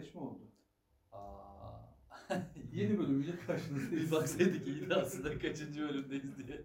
[0.00, 0.50] 4 mü oldu, 5 mi oldu?
[1.12, 1.80] Aa.
[2.72, 4.12] Yeni bölümüyle karşınızdayız.
[4.12, 6.64] baksaydık iyiydi aslında kaçıncı bölümdeyiz diye.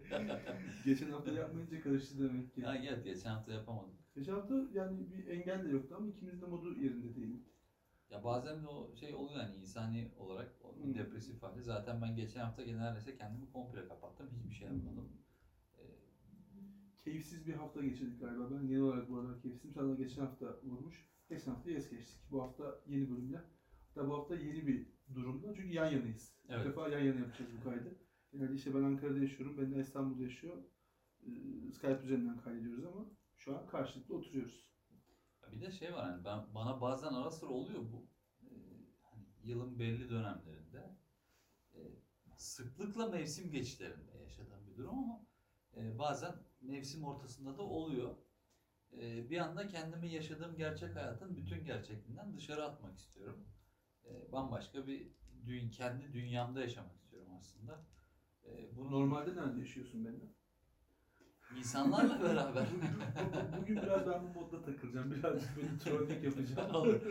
[0.86, 2.62] Geçen hafta yapmayınca karıştı demek ki.
[2.62, 3.96] ya evet geçen hafta yapamadık.
[4.16, 7.48] Geçen hafta yani bir engel de yoktu ama ikimiz de modu yerinde değildik.
[8.10, 10.96] Ya bazen de o şey oluyor yani insani olarak o Hmm.
[10.96, 11.62] depresif hali.
[11.64, 14.30] Zaten ben geçen hafta genelde kendimi komple kapattım.
[14.38, 15.10] Hiçbir şey yapmadım.
[15.78, 15.82] Ee,
[17.04, 18.52] Keyifsiz bir hafta geçirdik galiba.
[18.52, 19.72] Ben genel olarak bu aralar keyifsizim.
[19.74, 21.15] Sana geçen hafta vurmuş.
[21.30, 22.20] Geçen hafta es geçtik.
[22.32, 23.42] Bu hafta yeni bölümle.
[23.88, 25.54] Hatta bu hafta yeni bir durumda.
[25.56, 26.36] Çünkü yan yanayız.
[26.50, 26.66] Evet.
[26.66, 27.96] Bir defa yan yana yapacağız bu kaydı.
[28.32, 29.58] Genelde işte ben Ankara'da yaşıyorum.
[29.58, 30.64] Ben de İstanbul'da yaşıyor.
[31.22, 33.06] Ee, Skype üzerinden kaydediyoruz ama
[33.38, 34.72] şu an karşılıklı oturuyoruz.
[35.52, 38.08] bir de şey var hani ben bana bazen ara sıra oluyor bu.
[38.44, 38.56] Ee,
[39.02, 40.98] hani yılın belli dönemlerinde
[41.74, 41.80] e,
[42.38, 45.26] sıklıkla mevsim geçişlerinde yaşadığım bir durum ama
[45.76, 48.16] e, bazen mevsim ortasında da oluyor.
[48.94, 53.46] E, bir anda kendimi yaşadığım gerçek hayatın bütün gerçekliğinden dışarı atmak istiyorum.
[54.06, 55.12] E, bambaşka bir
[55.48, 57.86] dü- kendi dünyamda yaşamak istiyorum aslında.
[58.46, 60.36] E, bunu Normalde nerede yaşıyorsun benimle?
[61.58, 62.66] insanlarla beraber
[63.62, 65.12] Bugün biraz ben bu modda takılacağım.
[65.12, 66.76] Biraz böyle trollük yapacağım.
[66.76, 67.02] Olur.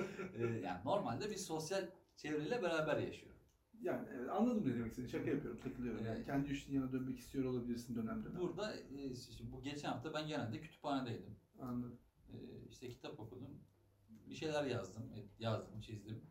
[0.62, 3.38] Yani normalde bir sosyal çevreyle beraber yaşıyorum.
[3.80, 5.10] Yani evet, anladım ne demek istediğini.
[5.10, 6.06] Şaka yapıyorum, takılıyorum.
[6.06, 8.40] Yani kendi üç dünyana dönmek istiyor olabilirsin dönem dönem.
[8.40, 11.36] Burada e, şimdi bu geçen hafta ben genelde kütüphanedeydim.
[11.60, 11.98] Anladım.
[12.28, 12.36] E,
[12.70, 13.60] işte kitap okudum.
[14.08, 15.02] Bir şeyler yazdım,
[15.38, 16.24] yazdım, çizdim.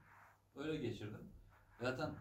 [0.55, 1.31] Öyle geçirdim.
[1.81, 2.15] Zaten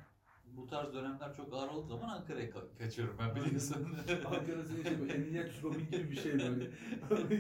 [0.47, 3.87] bu tarz dönemler çok ağır olduğu zaman Ankara'ya ka- kaçıyorum ben biliyorsun.
[4.27, 6.71] Ankara senin şey böyle emniyet Robin gibi bir şey böyle.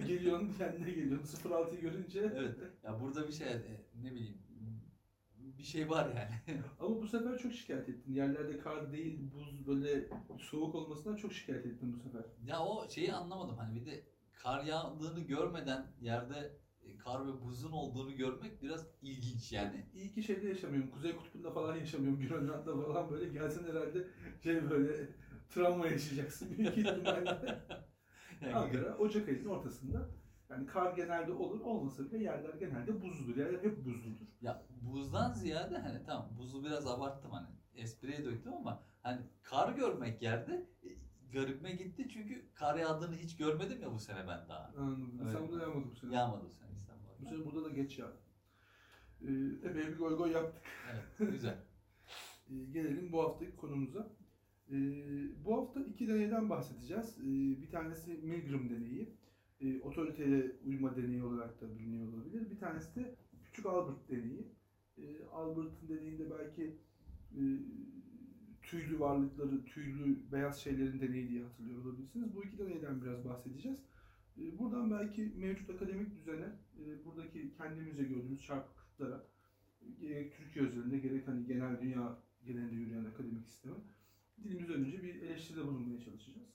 [0.06, 1.50] geliyorsun kendine geliyorsun.
[1.50, 2.32] 06'yı görünce.
[2.36, 2.58] evet.
[2.84, 4.42] Ya burada bir şey e, ne bileyim
[5.62, 6.60] bir şey var yani.
[6.80, 8.12] Ama bu sefer çok şikayet ettin.
[8.12, 10.08] Yerlerde kar değil, buz böyle
[10.38, 12.22] soğuk olmasından çok şikayet ettin bu sefer.
[12.46, 17.72] ya o şeyi anlamadım hani bir de kar yağdığını görmeden yerde e, kar ve buzun
[17.72, 19.86] olduğunu görmek biraz ilginç yani.
[19.94, 20.90] İyi ki şeyde yaşamıyorum.
[20.90, 22.20] Kuzey kutbunda falan yaşamıyorum.
[22.28, 24.06] Grönland'da falan böyle gelsen herhalde
[24.42, 25.08] şey böyle
[25.50, 27.62] travma yaşayacaksın büyük ihtimalle.
[28.40, 30.10] Yani Ankara Ocak ayının ortasında
[30.50, 33.36] yani kar genelde olur olmasa bile yerler genelde buzludur.
[33.36, 34.26] Yerler hep buzludur.
[34.40, 40.22] Ya buzdan ziyade hani tamam buzu biraz abarttım hani espriye döktüm ama hani kar görmek
[40.22, 40.88] yerde e,
[41.32, 44.72] garibime gitti çünkü kar yağdığını hiç görmedim ya bu sene ben daha.
[44.76, 45.12] Anladım.
[45.16, 45.26] Evet.
[45.26, 46.14] İstanbul'da yağmadı bu sene.
[46.14, 47.28] Yağmadı bu sene Bu İstanbul'da.
[47.30, 48.16] sene burada da geç yağdı.
[49.22, 49.26] Ee,
[49.68, 50.62] epey bir goy goy yaptık.
[50.92, 51.58] Evet güzel.
[52.50, 54.10] Ee, gelelim bu haftaki konumuza.
[54.70, 54.74] Ee,
[55.44, 57.18] bu hafta iki deneyden bahsedeceğiz.
[57.20, 57.24] Ee,
[57.62, 59.16] bir tanesi Milgram deneyi.
[59.60, 62.50] Ee, otoriteye uyma deneyi olarak da biliniyor olabilir.
[62.50, 63.14] Bir tanesi de
[63.44, 64.52] Küçük Albert deneyi.
[64.98, 66.76] Ee, Albert'ın deneyinde belki
[67.36, 67.40] e,
[68.72, 72.34] tüylü varlıkları, tüylü beyaz şeylerin deneyi diye hatırlıyor olabilirsiniz.
[72.34, 73.78] Bu iki deneyden biraz bahsedeceğiz.
[74.38, 79.26] Ee, Buradan belki mevcut akademik düzene, e, buradaki kendimizce gördüğümüz çarpıklıklara,
[80.00, 83.76] gerek Türkiye özelinde gerek hani genel dünya genelinde yürüyen akademik sisteme
[84.44, 86.48] dilimiz önce bir eleştiride bulunmaya çalışacağız.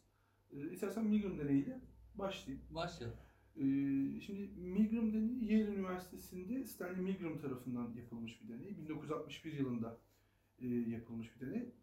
[0.52, 1.82] Ee, İstersen Milgram deneyiyle
[2.16, 2.66] başlayayım.
[2.70, 3.20] Başlayalım.
[3.56, 3.62] Ee,
[4.22, 8.78] şimdi Milgram deneyi Yale Üniversitesi'nde Stanley Milgram tarafından yapılmış bir deney.
[8.78, 9.98] 1961 yılında
[10.60, 11.74] e, yapılmış bir deney.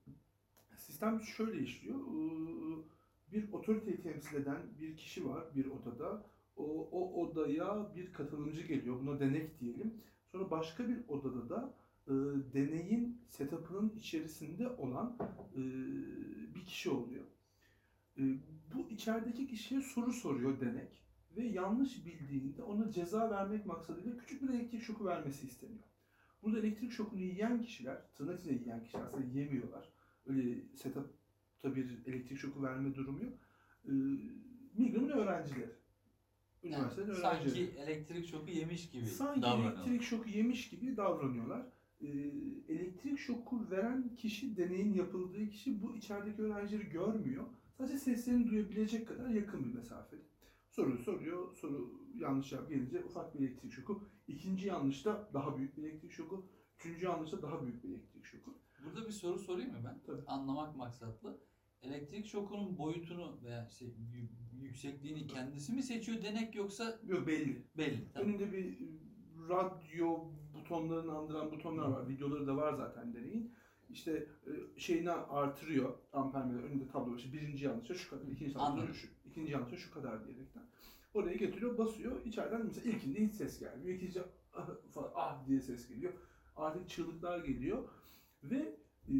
[0.77, 2.01] Sistem şöyle işliyor.
[2.01, 2.85] Ee,
[3.33, 6.27] Bir otoriteyi temsil eden bir kişi var bir odada.
[6.57, 9.01] O, o odaya bir katılımcı geliyor.
[9.01, 9.95] Buna denek diyelim.
[10.33, 11.75] Sonra başka bir odada da
[12.07, 12.13] e,
[12.55, 15.17] deneyin setup'ının içerisinde olan
[15.57, 15.61] e,
[16.55, 17.25] bir kişi oluyor.
[18.19, 18.23] E,
[18.75, 21.05] bu içerideki kişiye soru soruyor denek
[21.37, 25.85] ve yanlış bildiğinde ona ceza vermek maksadıyla küçük bir elektrik şoku vermesi isteniyor.
[26.43, 29.89] Burada elektrik şokunu yiyen kişiler, tırnak içinde yiyen kişiler aslında yemiyorlar.
[30.27, 33.33] Öyle setup'ta bir elektrik şoku verme durumu yok.
[33.85, 33.91] E,
[34.75, 35.71] Milgram'ın öğrencileri.
[36.63, 37.51] Üniversitenin Yani öğrencileri.
[37.67, 39.81] sanki elektrik şoku yemiş gibi Sanki davranıyorlar.
[39.81, 41.67] elektrik şoku yemiş gibi davranıyorlar.
[42.01, 42.07] Ee,
[42.69, 47.45] elektrik şoku veren kişi, deneyin yapıldığı kişi bu içerideki öğrencileri görmüyor.
[47.79, 50.21] Sadece seslerini duyabilecek kadar yakın bir mesafede.
[50.71, 54.03] Soruyu soruyor, soru yanlış cevap gelince ufak bir elektrik şoku.
[54.29, 56.47] İkinci yanlışta daha büyük bir elektrik şoku.
[56.79, 58.55] Üçüncü yanlışta daha büyük bir elektrik şoku.
[58.85, 60.01] Burada bir soru sorayım mı ben?
[60.07, 60.27] Tabii.
[60.27, 61.39] Anlamak maksatlı.
[61.83, 67.63] Elektrik şokunun boyutunu veya işte yü- yüksekliğini kendisi mi seçiyor denek yoksa Yok belli.
[67.77, 68.09] belli.
[68.15, 68.29] Tamam.
[68.29, 68.79] Önünde bir
[69.49, 70.19] radyo
[70.55, 72.09] butonlarını andıran butonlar var.
[72.09, 73.55] Videoları da var zaten deneyin.
[73.91, 77.19] İşte e, şeyini artırıyor ampermeler önünde tablo var.
[77.19, 78.95] İşte birinci yanlışa şu kadar, ikinci yanlışa Anladım.
[78.95, 80.63] şu, ikinci yanlışa şu kadar diyerekten.
[81.15, 82.25] Oraya getiriyor, basıyor.
[82.25, 83.97] İçeriden mesela ilkinde hiç ses gelmiyor.
[83.97, 84.23] İkinci
[84.55, 86.13] ah, falan, ah diye ses geliyor.
[86.57, 87.89] Artık çığlıklar geliyor.
[88.51, 88.77] Ve
[89.09, 89.15] e,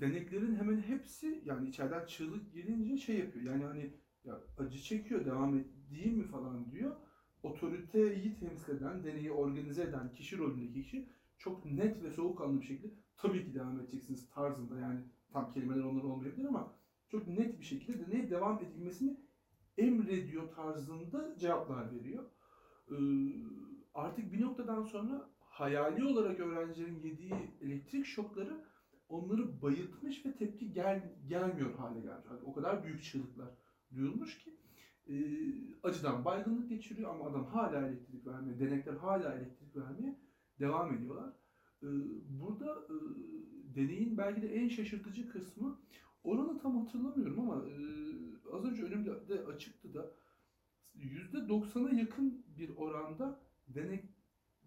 [0.00, 3.44] deneklerin hemen hepsi yani içeriden çığlık gelince şey yapıyor.
[3.44, 3.90] Yani hani
[4.24, 6.96] ya acı çekiyor devam edeyim mi falan diyor.
[7.42, 11.08] otoriteyi temsil eden, deneyi organize eden kişi rolündeki kişi
[11.38, 15.00] çok net ve soğukkanlı bir şekilde tabii ki devam edeceksiniz tarzında yani
[15.32, 16.74] tam kelimeler onların olmayabilir ama
[17.08, 19.16] çok net bir şekilde deneye devam edilmesini
[19.78, 22.24] emrediyor tarzında cevaplar veriyor.
[22.90, 22.94] Ee,
[23.94, 25.30] artık bir noktadan sonra
[25.60, 28.64] hayali olarak öğrencilerin yediği elektrik şokları
[29.08, 32.26] onları bayıltmış ve tepki gel, gelmiyor hale gelmiş.
[32.30, 33.48] Yani o kadar büyük çığlıklar
[33.94, 34.56] duyulmuş ki
[35.08, 35.14] e,
[35.82, 40.18] acıdan baygınlık geçiriyor ama adam hala elektrik vermeye, denekler hala elektrik vermeye
[40.60, 41.32] devam ediyorlar.
[41.82, 41.88] E,
[42.28, 42.96] burada e,
[43.74, 45.78] deneyin belki de en şaşırtıcı kısmı
[46.24, 47.74] oranı tam hatırlamıyorum ama e,
[48.52, 50.10] az önce önümde de açıktı da
[50.96, 54.19] %90'a yakın bir oranda denek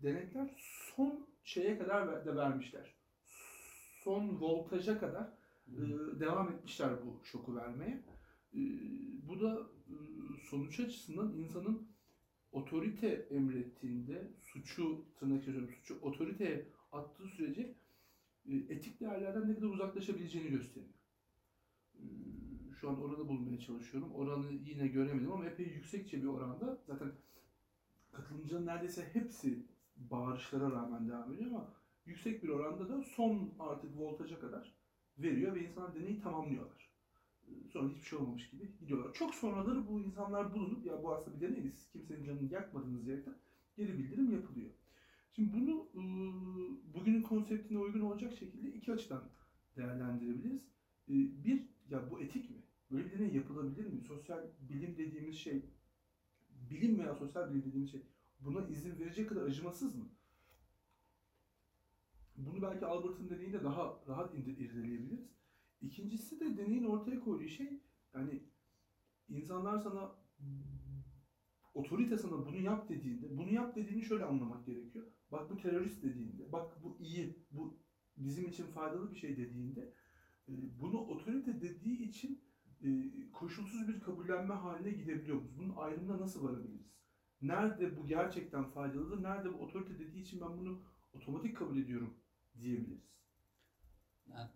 [0.04, 0.50] denekler
[0.96, 2.94] son şeye kadar de vermişler.
[4.04, 5.24] Son voltaja kadar
[5.68, 5.80] e,
[6.20, 8.04] devam etmişler bu şoku vermeye.
[8.54, 8.60] E,
[9.28, 9.96] bu da e,
[10.50, 11.88] sonuç açısından insanın
[12.52, 17.74] otorite emrettiğinde suçu tırnak söylüyorum, suçu otoriteye attığı sürece
[18.46, 20.94] e, etik değerlerden ne kadar uzaklaşabileceğini gösteriyor.
[21.96, 22.04] E,
[22.80, 24.12] Şu an oranı bulmaya çalışıyorum.
[24.14, 26.78] Oranı yine göremedim ama epey yüksekçe bir oranda.
[26.88, 27.12] Zaten
[28.12, 29.66] katılımcıların neredeyse hepsi
[29.96, 31.74] bağırışlara rağmen devam ediyor ama
[32.06, 34.74] yüksek bir oranda da son artık voltaja kadar
[35.18, 36.92] veriyor ve insanlar deneyi tamamlıyorlar.
[37.48, 39.14] Ee, Sonra hiçbir şey olmamış gibi gidiyorlar.
[39.14, 43.36] Çok sonraları bu insanlar bulunup ya bu aslında bir deneydi siz kimsenin canını yakmadığınız yerden
[43.78, 44.72] geri bildirim yapılıyor.
[45.36, 46.04] Şimdi bunu e,
[46.94, 49.24] bugünün konseptine uygun olacak şekilde iki açıdan
[49.78, 50.62] değerlendirebiliriz.
[51.10, 51.14] E,
[51.44, 52.58] Bir, ya bu etik mi?
[52.92, 54.02] Böyle bir deney yapılabilir mi?
[54.02, 55.66] Sosyal bilim dediğimiz şey,
[56.70, 58.02] bilim veya sosyal bilim dediğimiz şey
[58.46, 60.10] buna izin verecek kadar acımasız mı?
[62.38, 65.30] Bunu belki Albert'ın deneyinde daha rahat irdeleyebiliriz.
[65.82, 67.82] İkincisi de deneyin ortaya koyduğu şey
[68.14, 68.44] yani
[69.30, 70.16] insanlar sana
[71.74, 75.06] otorite sana bunu yap dediğinde bunu yap dediğini şöyle anlamak gerekiyor.
[75.32, 77.78] Bak bu terörist dediğinde, bak bu iyi, bu
[78.18, 79.94] bizim için faydalı bir şey dediğinde
[80.50, 82.42] e, bunu otorite dediği için
[82.84, 82.90] e,
[83.32, 85.58] koşulsuz bir kabullenme haline gidebiliyor muyuz?
[85.58, 86.94] Bunun ayrımına nasıl varabiliriz?
[87.44, 90.82] Nerede bu gerçekten faydalıdır, nerede bu otorite dediği için ben bunu
[91.14, 92.14] otomatik kabul ediyorum
[92.62, 93.14] diyebiliriz.
[94.32, 94.50] Yani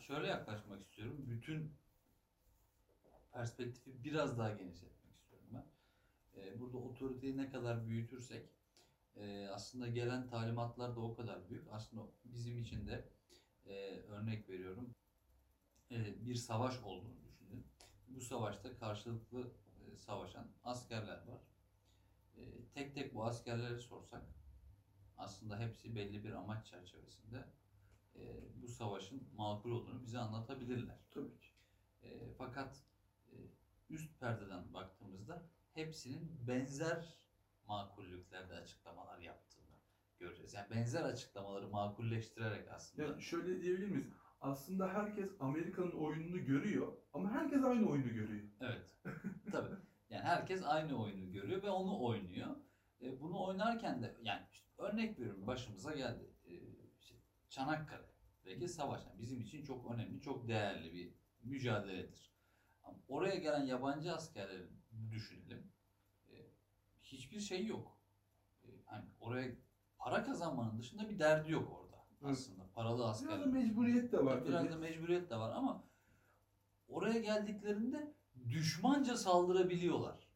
[0.00, 1.16] şöyle yaklaşmak istiyorum.
[1.18, 1.72] Bütün
[3.32, 5.66] perspektifi biraz daha genişletmek istiyorum ben.
[6.40, 8.50] Ee, burada otoriteyi ne kadar büyütürsek
[9.16, 11.68] e, aslında gelen talimatlar da o kadar büyük.
[11.70, 13.08] Aslında bizim için de
[13.66, 14.94] e, örnek veriyorum
[15.90, 17.66] e, bir savaş olduğunu düşünün.
[18.08, 19.52] Bu savaşta karşılıklı
[19.96, 21.55] savaşan askerler var.
[22.36, 24.22] E, tek tek bu askerleri sorsak
[25.16, 27.44] aslında hepsi belli bir amaç çerçevesinde
[28.16, 28.20] e,
[28.62, 30.98] bu savaşın makul olduğunu bize anlatabilirler.
[31.10, 31.48] Tabii ki.
[32.02, 32.84] E, fakat
[33.32, 33.34] e,
[33.90, 35.42] üst perdeden baktığımızda
[35.74, 37.18] hepsinin benzer
[37.66, 39.76] makullüklerde açıklamalar yaptığını
[40.18, 40.54] göreceğiz.
[40.54, 43.08] Yani benzer açıklamaları makulleştirerek aslında.
[43.08, 44.12] Yani şöyle diyebilir miyiz?
[44.40, 48.48] Aslında herkes Amerika'nın oyununu görüyor ama herkes aynı oyunu görüyor.
[48.60, 48.94] Evet.
[49.52, 49.76] Tabii.
[50.10, 52.56] Yani herkes aynı oyunu görüyor ve onu oynuyor.
[53.02, 56.30] E, bunu oynarken de yani işte örnek veriyorum başımıza geldi.
[56.44, 56.52] E,
[57.00, 57.14] işte
[57.48, 62.32] Çanakkale'deki savaş yani bizim için çok önemli, çok değerli bir mücadeledir.
[62.82, 64.70] Ama oraya gelen yabancı askerlerin
[65.10, 65.72] düşünelim.
[66.28, 66.34] E,
[67.02, 67.98] hiçbir şey yok.
[68.64, 69.52] E, hani oraya
[69.98, 71.86] para kazanmanın dışında bir derdi yok orada
[72.32, 72.66] aslında.
[72.74, 73.28] Paralı asker.
[73.28, 74.72] Biraz da mecburiyet de var Biraz tabii.
[74.72, 75.84] da mecburiyet de var ama
[76.88, 78.14] oraya geldiklerinde
[78.50, 80.26] düşmanca saldırabiliyorlar.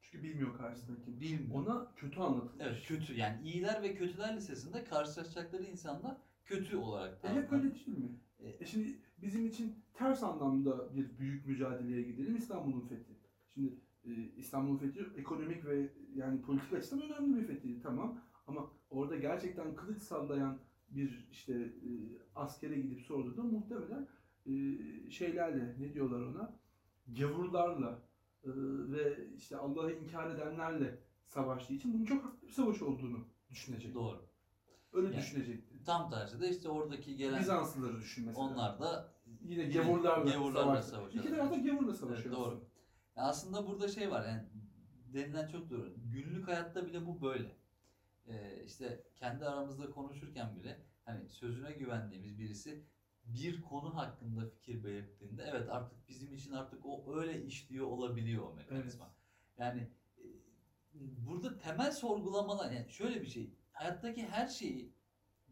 [0.00, 1.20] Çünkü bilmiyor karşısındaki.
[1.20, 1.54] Bilmiyor.
[1.54, 2.66] Ona kötü anlatılmış.
[2.66, 7.88] Evet kötü yani iyiler ve kötüler listesinde karşılaşacakları insanlar kötü olarak E hep öyle değil
[7.88, 8.20] mi?
[8.38, 13.12] E, E şimdi bizim için ters anlamda bir büyük mücadeleye gidelim İstanbul'un fethi.
[13.54, 13.74] Şimdi
[14.04, 19.76] e, İstanbul'un fethi ekonomik ve yani politik açıdan önemli bir fethi tamam ama orada gerçekten
[19.76, 20.58] kılıç sallayan
[20.90, 21.90] bir işte e,
[22.34, 24.08] askere gidip sorduğunda muhtemelen
[24.46, 26.54] e, şeylerle ne diyorlar ona
[27.08, 28.02] gavurlarla
[28.44, 28.48] e,
[28.92, 33.94] ve işte Allah'ı inkar edenlerle savaştığı için bunun çok haklı bir savaş olduğunu düşünecek.
[33.94, 34.28] Doğru.
[34.92, 35.84] Öyle Yani düşünecekti.
[35.84, 38.46] Tam tersi de işte oradaki gelen Bizanslıları düşün mesela.
[38.46, 41.24] onlar da Yine gavurlarla, gavurlarla savaşıyor.
[41.24, 42.34] İki tarafta gavurla Evet, savaşıyor.
[42.36, 42.44] doğru.
[42.46, 42.64] aslında.
[43.16, 44.42] Ya aslında burada şey var yani
[45.14, 45.94] denilen çok doğru.
[45.96, 47.56] Günlük hayatta bile bu böyle.
[48.26, 52.84] Ee, işte kendi aramızda konuşurken bile hani sözüne güvendiğimiz birisi
[53.28, 58.54] bir konu hakkında fikir belirttiğinde evet artık bizim için artık o öyle işliyor olabiliyor o
[58.54, 59.14] mekanizma.
[59.58, 60.24] Yani e,
[60.94, 64.92] burada temel sorgulamalar yani şöyle bir şey hayattaki her şeyi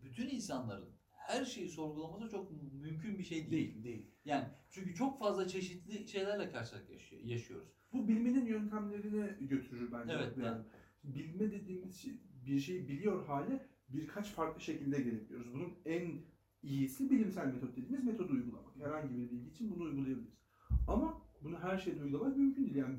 [0.02, 3.50] bütün insanların her şeyi sorgulaması çok mümkün bir şey değil.
[3.50, 4.10] Değil, değil.
[4.24, 7.68] Yani çünkü çok fazla çeşitli şeylerle karşı karşıya yaşıyor- yaşıyoruz.
[7.92, 10.12] Bu bilmenin yöntemlerine götürür bence.
[10.12, 10.64] Evet, yani.
[11.04, 15.52] bilme dediğimiz şey, bir şeyi biliyor hale birkaç farklı şekilde gelebiliyoruz.
[15.52, 16.22] Bunun en
[16.66, 18.76] iyisi bilimsel metot dediğimiz metodu uygulamak.
[18.76, 20.36] Herhangi bir bilgi için bunu uygulayabiliriz.
[20.88, 22.76] Ama bunu her şeyde uygulamak mümkün değil.
[22.76, 22.98] Yani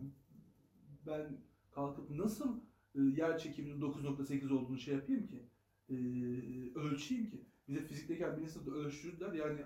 [1.05, 1.37] ben
[1.71, 2.59] kalkıp nasıl
[2.95, 5.49] e, yer çekiminin 9.8 olduğunu şey yapayım ki?
[5.89, 5.95] E,
[6.75, 7.45] ölçeyim ki?
[7.67, 9.33] Bize fizikteyken birinci sınıfta ölçtürdüler.
[9.33, 9.59] Yani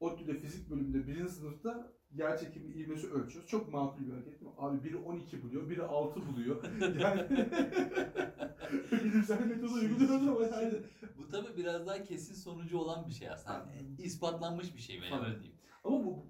[0.00, 3.50] ODTÜ'de fizik bölümünde birinci sınıfta yer çekimi ivmesi ölçüyoruz.
[3.50, 4.56] Çok makul bir hareket değil mi?
[4.58, 6.64] Abi biri 12 buluyor, biri 6 buluyor.
[7.00, 7.48] Yani
[8.72, 10.72] bilimsel metodu uyguluyoruz ama yani
[11.18, 13.72] Bu tabii biraz daha kesin sonucu olan bir şey aslında.
[13.76, 15.58] Yani ispatlanmış bir şey ben öyle diyeyim.
[15.84, 16.26] ama bu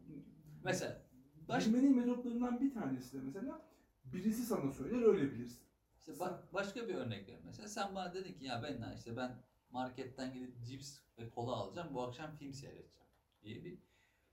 [0.64, 1.02] Mesela
[1.49, 3.62] baş, bilmenin metotlarından bir tanesi de mesela
[4.04, 5.62] birisi sana söyler öyle bilirsin.
[5.99, 7.37] işte ba- başka bir örnek ver.
[7.45, 11.88] Mesela sen bana dedin ki ya ben işte ben marketten gidip cips ve kola alacağım.
[11.95, 13.09] Bu akşam film seyredeceğim
[13.42, 13.78] diye bir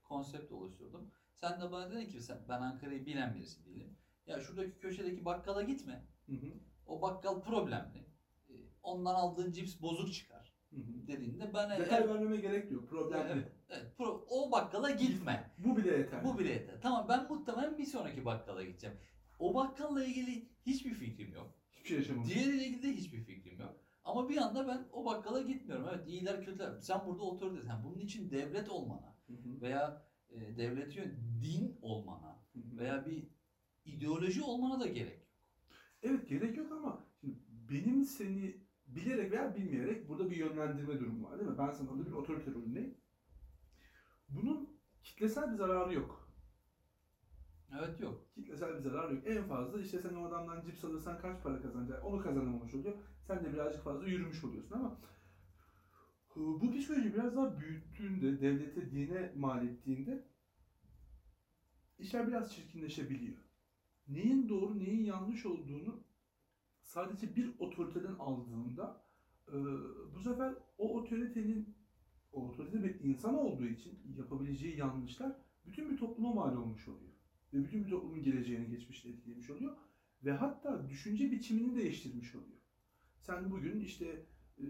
[0.02, 1.10] konsept oluşturdum.
[1.34, 3.96] Sen de bana dedin ki sen, ben Ankara'yı bilen birisi değilim.
[4.26, 6.04] Ya şuradaki köşedeki bakkala gitme.
[6.26, 6.46] Hı hı.
[6.86, 8.06] O bakkal problemli.
[8.48, 8.52] Ee,
[8.82, 10.52] Ondan aldığın cips bozuk çıkar.
[11.06, 12.88] Dediğinde ben Detay vermeme gerek yok.
[12.88, 15.50] Problem Evet, evet, pro- o bakkala gitme.
[15.58, 16.24] Bu bile yeter.
[16.24, 16.80] Bu bile yeter.
[16.80, 18.96] Tamam ben muhtemelen bir sonraki bakkala gideceğim.
[19.38, 21.50] O bakkalla ilgili hiçbir fikrim yok.
[21.70, 22.34] Hiçbir şey yaşamamış.
[22.34, 23.74] Diğeriyle ilgili de hiçbir fikrim yok.
[24.04, 25.86] Ama bir anda ben o bakkala gitmiyorum.
[25.94, 26.80] Evet iyiler kötüler.
[26.80, 27.68] Sen burada otoritesin.
[27.68, 29.60] Yani bunun için devlet olmana Hı hı.
[29.60, 30.94] veya e, devlet
[31.40, 32.78] din olmana Hı hı.
[32.78, 33.28] veya bir
[33.84, 35.25] ideoloji olmana da gerek.
[36.08, 37.36] Evet gerek yok ama şimdi
[37.70, 41.58] benim seni bilerek veya bilmeyerek burada bir yönlendirme durumu var değil mi?
[41.58, 42.94] Ben sana orada bir otorite rolündeyim.
[44.28, 46.32] Bunun kitlesel bir zararı yok.
[47.78, 48.34] Evet yok.
[48.34, 49.26] Kitlesel bir zararı yok.
[49.26, 52.06] En fazla işte sen o adamdan cips alırsan kaç para kazanacaksın?
[52.06, 52.94] Onu kazanamamış oluyor.
[53.26, 55.00] Sen de birazcık fazla yürümüş oluyorsun ama
[56.36, 60.28] e, bu psikoloji biraz daha büyüttüğünde, devlete, dine mal ettiğinde
[61.98, 63.45] işler biraz çirkinleşebiliyor.
[64.08, 66.04] Neyin doğru, neyin yanlış olduğunu
[66.82, 69.04] sadece bir otoriteden aldığında
[69.48, 69.54] e,
[70.14, 71.76] bu sefer o otoritenin
[72.32, 75.36] o otorite bir insan olduğu için yapabileceği yanlışlar
[75.66, 77.12] bütün bir topluma mal olmuş oluyor.
[77.52, 79.76] Ve bütün bir toplumun geleceğini geçmişte etkilemiş oluyor.
[80.24, 82.60] Ve hatta düşünce biçimini değiştirmiş oluyor.
[83.20, 84.26] Sen bugün işte
[84.58, 84.64] e,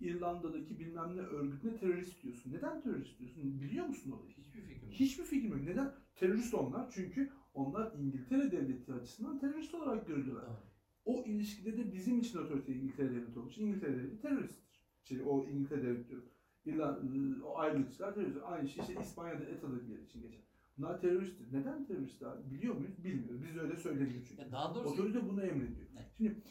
[0.00, 2.52] İrlanda'daki bilmem ne örgütüne terörist diyorsun.
[2.52, 3.60] Neden terörist diyorsun?
[3.60, 4.30] Biliyor musun olayı?
[4.30, 4.92] Hiçbir fikrim yok.
[4.92, 5.62] Hiçbir fikrim yok.
[5.62, 5.94] Neden?
[6.14, 6.90] Terörist onlar.
[6.94, 10.44] Çünkü onlar İngiltere devleti açısından terörist olarak görülüyorlar.
[10.44, 10.60] Tamam.
[11.04, 14.68] O ilişkide de bizim için otorite İngiltere devleti için İngiltere devleti teröristtir.
[15.02, 16.28] Şey, o İngiltere devleti diyorum.
[16.64, 18.38] İrlanda, o ayrılıkçılar terörist.
[18.44, 20.42] Aynı şey işte İspanya'da ETA'dakiler için geçer.
[20.78, 21.52] Bunlar teröristtir.
[21.52, 22.50] Neden teröristler?
[22.50, 23.04] Biliyor muyuz?
[23.04, 23.42] Bilmiyoruz.
[23.44, 24.42] Biz öyle söylemiyor çünkü.
[24.42, 25.88] Ya daha doğrusu Otorite bunu emrediyor.
[25.96, 26.06] Evet.
[26.16, 26.42] Şimdi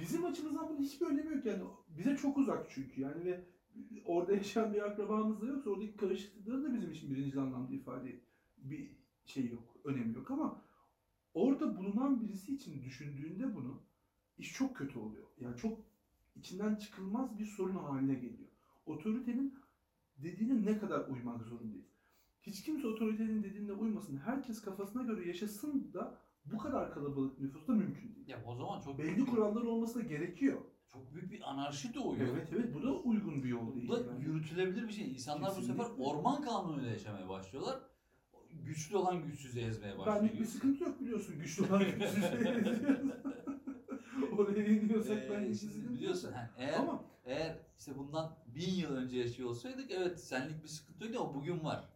[0.00, 1.62] bizim açımızdan bunun hiçbir önemi yok yani.
[1.88, 3.44] Bize çok uzak çünkü yani ve
[4.04, 8.20] orada yaşayan bir akrabamız da yoksa oradaki karışıklıkları da bizim için birinci anlamda ifade
[8.58, 10.62] bir şey yok, önemi yok ama
[11.34, 13.82] orada bulunan birisi için düşündüğünde bunu
[14.38, 15.26] iş çok kötü oluyor.
[15.40, 15.78] Yani çok
[16.36, 18.48] içinden çıkılmaz bir sorun haline geliyor.
[18.86, 19.54] Otoritenin
[20.18, 21.86] dediğine ne kadar uymak zorundayız?
[22.42, 24.16] Hiç kimse otoritenin dediğine uymasın.
[24.16, 28.28] Herkes kafasına göre yaşasın da bu kadar kalabalık nüfusta mümkün değil.
[28.28, 30.60] ya o zaman çok Belli büyük, kurallar olması da gerekiyor.
[30.92, 32.28] çok büyük bir anarşi doğuyor.
[32.32, 33.88] Evet evet bu da uygun bir yol değil.
[33.88, 34.24] Bu da yani.
[34.24, 35.12] yürütülebilir bir şey.
[35.12, 36.04] İnsanlar bu sefer Kesinlikle.
[36.04, 37.80] orman kanunuyla yaşamaya başlıyorlar.
[38.64, 40.20] Güçlü olan güçsüzü ezmeye başlıyor.
[40.20, 42.24] Benlik bir sıkıntı yok biliyorsun güçlü olan güçsüz
[44.38, 49.18] Oraya iniyorsak Ee, ben sıkıntı biliyorsun ha, eğer Ama eğer işte bundan bin yıl önce
[49.18, 51.88] yaşıyor olsaydık evet senlik bir sıkıntı yok ama bugün var.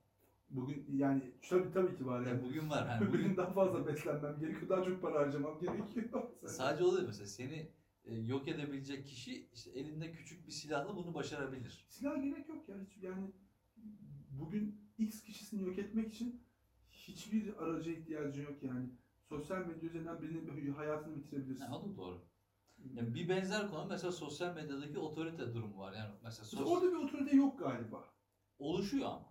[0.50, 2.88] bugün yani tabii tabii itibaren Yani bugün var.
[2.88, 4.68] Yani bugün bugün daha fazla beslenmem gerekiyor.
[4.68, 6.30] Daha çok para harcamam gerekiyor.
[6.46, 7.70] sadece o değil mesela seni
[8.04, 11.86] e, yok edebilecek kişi işte elinde küçük bir silahla bunu başarabilir.
[11.88, 12.76] Silah gerek yok ya.
[13.02, 13.30] Yani
[14.30, 16.40] bugün X kişisini yok etmek için
[17.10, 18.88] hiçbir araca ihtiyacın yok yani.
[19.28, 21.64] Sosyal medya üzerinden birinin hayatını bitirebilirsin.
[21.64, 22.20] Yani o da doğru.
[22.94, 25.92] Yani bir benzer konu mesela sosyal medyadaki otorite durumu var.
[25.92, 28.04] Yani mesela sos- orada bir otorite yok galiba.
[28.58, 29.30] oluşuyor ama.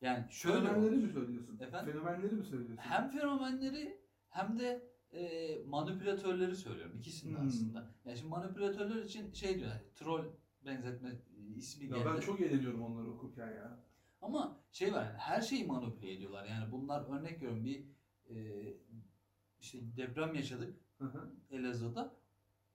[0.00, 1.02] Yani şöyle Fenomenleri olmuş.
[1.04, 1.58] mi söylüyorsun?
[1.60, 1.92] Efendim?
[1.92, 2.76] Fenomenleri mi söylüyorsun?
[2.78, 6.96] hem fenomenleri hem de e, manipülatörleri söylüyorum.
[6.98, 7.46] İkisini Hmm.
[7.48, 7.90] aslında.
[8.04, 10.24] Yani şimdi manipülatörler için şey diyor, hani troll
[10.64, 11.20] benzetme
[11.56, 12.08] ismi Ya geldi.
[12.14, 13.87] ben çok eğleniyorum onları okurken ya.
[14.20, 16.44] Ama şey var, yani her şeyi manipüle ediyorlar.
[16.44, 17.84] Yani bunlar örnek veriyorum bir
[18.26, 18.36] e,
[19.60, 21.30] işte deprem yaşadık Hı hı.
[21.50, 22.16] Elazığ'da.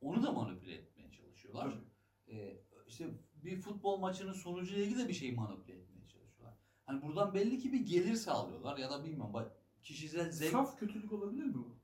[0.01, 1.63] Onu da manipüle etmeye çalışıyorlar.
[1.63, 2.38] Tabii.
[2.38, 2.57] E,
[2.88, 3.07] işte
[3.43, 6.57] bir futbol maçının sonucuyla ilgili de bir şeyi manipüle etmeye çalışıyorlar.
[6.85, 9.51] Hani buradan belli ki bir gelir sağlıyorlar ya da bak-
[9.83, 11.77] kişisel zevk Saf kötülük olabilir mi bu?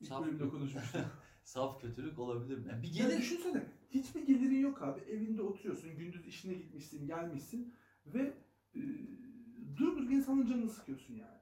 [0.00, 1.00] İlk Saf- bölümde konuşmuştuk.
[1.48, 2.68] saf kötülük olabilir mi?
[2.68, 3.08] Yani bir Gelir.
[3.08, 3.66] gelir düşünsene.
[3.90, 5.00] Hiçbir gelirin yok abi.
[5.00, 5.96] Evinde oturuyorsun.
[5.96, 7.74] Gündüz işine gitmişsin, gelmişsin
[8.06, 8.34] ve
[8.74, 8.80] e,
[9.76, 11.38] durduk insanın canını sıkıyorsun yani.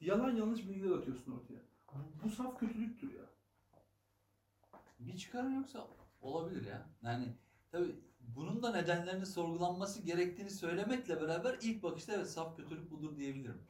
[0.00, 1.60] Yalan yanlış bilgiler atıyorsun ortaya.
[1.94, 3.24] Bu, bu saf kötülüktür ya.
[4.98, 5.88] Bir çıkarım yoksa
[6.20, 6.86] olabilir ya.
[7.02, 7.28] Yani
[7.72, 13.62] tabii bunun da nedenlerinin sorgulanması gerektiğini söylemekle beraber ilk bakışta evet saf kötülük budur diyebilirim.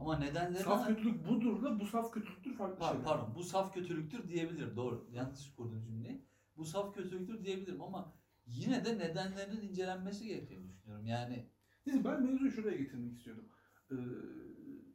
[0.00, 3.04] Ama nedenlerini Saf kötülük budur da bu saf kötülüktür farklı Pardon, şeyler.
[3.04, 4.76] pardon bu saf kötülüktür diyebilirim.
[4.76, 5.06] Doğru.
[5.12, 6.24] Yanlış kurdum cümleyi.
[6.56, 8.14] Bu saf kötülüktür diyebilirim ama
[8.46, 11.06] yine de nedenlerinin incelenmesi gerektiğini düşünüyorum.
[11.06, 11.46] Yani
[11.86, 13.44] Neyse ben mevzuyu şuraya getirmek istiyordum.
[13.90, 13.94] Ee,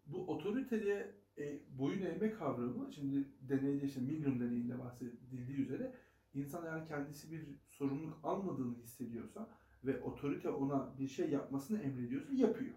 [0.06, 5.96] bu otoriteye e, boyun eğme kavramı şimdi deneyde işte Milgram deneyinde bahsedildiği üzere
[6.34, 9.50] insan eğer kendisi bir sorumluluk almadığını hissediyorsa
[9.84, 12.76] ve otorite ona bir şey yapmasını emrediyorsa yapıyor.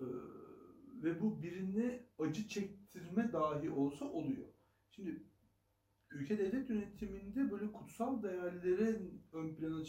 [0.00, 0.04] Ee,
[1.02, 4.46] ve bu birine acı çektirme dahi olsa oluyor.
[4.90, 5.22] Şimdi
[6.10, 9.84] ülke devlet yönetiminde böyle kutsal değerlerin ön plana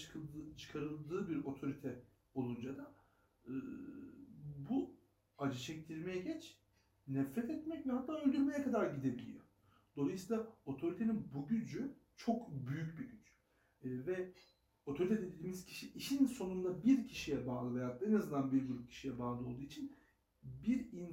[0.58, 2.96] çıkarıldığı bir otorite olunca da
[3.46, 3.54] e,
[4.70, 4.96] bu
[5.38, 6.58] acı çektirmeye geç,
[7.08, 9.42] nefret etmek ve hatta öldürmeye kadar gidebiliyor.
[9.96, 13.34] Dolayısıyla otoritenin bu gücü çok büyük bir güç.
[13.84, 14.34] E, ve
[14.86, 19.48] otorite dediğimiz kişi işin sonunda bir kişiye bağlı veya en azından bir grup kişiye bağlı
[19.48, 19.96] olduğu için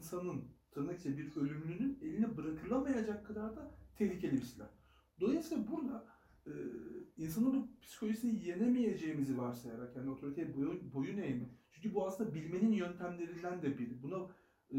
[0.04, 4.68] insanın tırnak içinde bir ölümlünün eline bırakılamayacak kadar da tehlikeli bir silah.
[5.20, 6.06] Dolayısıyla burada
[6.46, 6.52] e,
[7.16, 11.50] insanın bu psikolojisini yenemeyeceğimizi varsayarak yani otoriteye boyun, boyun eğme.
[11.70, 14.02] Çünkü bu aslında bilmenin yöntemlerinden de biri.
[14.02, 14.16] Buna
[14.70, 14.78] e,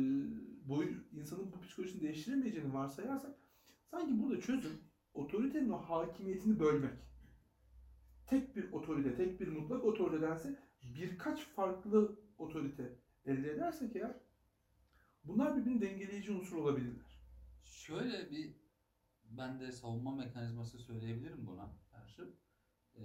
[0.68, 3.36] boyun, insanın bu psikolojisini değiştiremeyeceğini varsayarsak
[3.92, 4.78] sanki burada çözüm
[5.14, 6.94] otoritenin o hakimiyetini bölmek.
[8.28, 10.60] Tek bir otorite, tek bir mutlak otoritedense
[10.96, 14.25] birkaç farklı otorite elde edersek eğer
[15.28, 17.06] bunlar birbirini dengeleyici unsur olabilirler.
[17.64, 18.56] şöyle bir
[19.24, 22.34] ben de savunma mekanizması söyleyebilirim buna karşı.
[22.96, 23.02] Ee,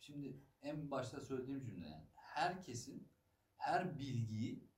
[0.00, 3.08] şimdi en başta söylediğim cümle yani herkesin
[3.56, 4.68] her bilgiyi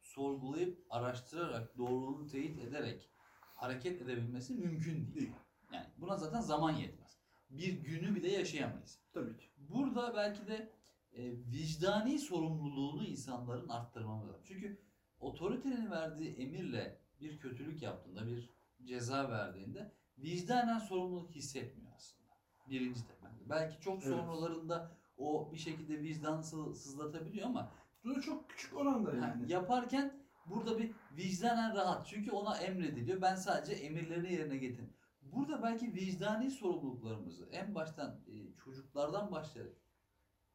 [0.00, 3.10] sorgulayıp araştırarak doğruluğunu teyit ederek
[3.54, 5.32] hareket edebilmesi mümkün değil.
[5.72, 7.18] Yani buna zaten zaman yetmez.
[7.50, 8.98] Bir günü bile yaşayamayız.
[9.12, 9.46] Tabii ki.
[9.56, 10.72] Burada belki de
[11.12, 14.42] e, vicdani sorumluluğunu insanların arttırmamız lazım.
[14.44, 14.80] Çünkü
[15.26, 18.50] otoritenin verdiği emirle bir kötülük yaptığında, bir
[18.84, 22.26] ceza verdiğinde vicdanen sorumluluk hissetmiyor aslında.
[22.70, 23.50] Birinci temelde.
[23.50, 24.16] Belki çok Evet.
[24.16, 27.72] sonralarında o bir şekilde vicdan sı- sızlatabiliyor ama
[28.04, 29.52] Bu çok küçük oranda ha, yani.
[29.52, 30.12] yaparken
[30.46, 32.06] burada bir vicdanen rahat.
[32.06, 33.22] Çünkü ona emrediliyor.
[33.22, 34.92] Ben sadece emirlerini yerine getireyim.
[35.22, 39.76] Burada belki vicdani sorumluluklarımızı en baştan e, çocuklardan başlayarak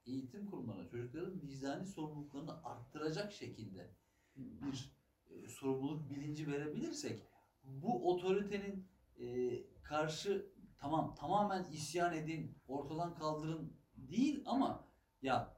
[0.05, 3.91] eğitim kurumlarına çocukların vicdani sorumluluklarını arttıracak şekilde
[4.35, 4.91] bir
[5.29, 7.23] e, sorumluluk bilinci verebilirsek
[7.63, 8.87] bu otoritenin
[9.19, 9.25] e,
[9.83, 14.87] karşı tamam tamamen isyan edin, ortadan kaldırın değil ama
[15.21, 15.57] ya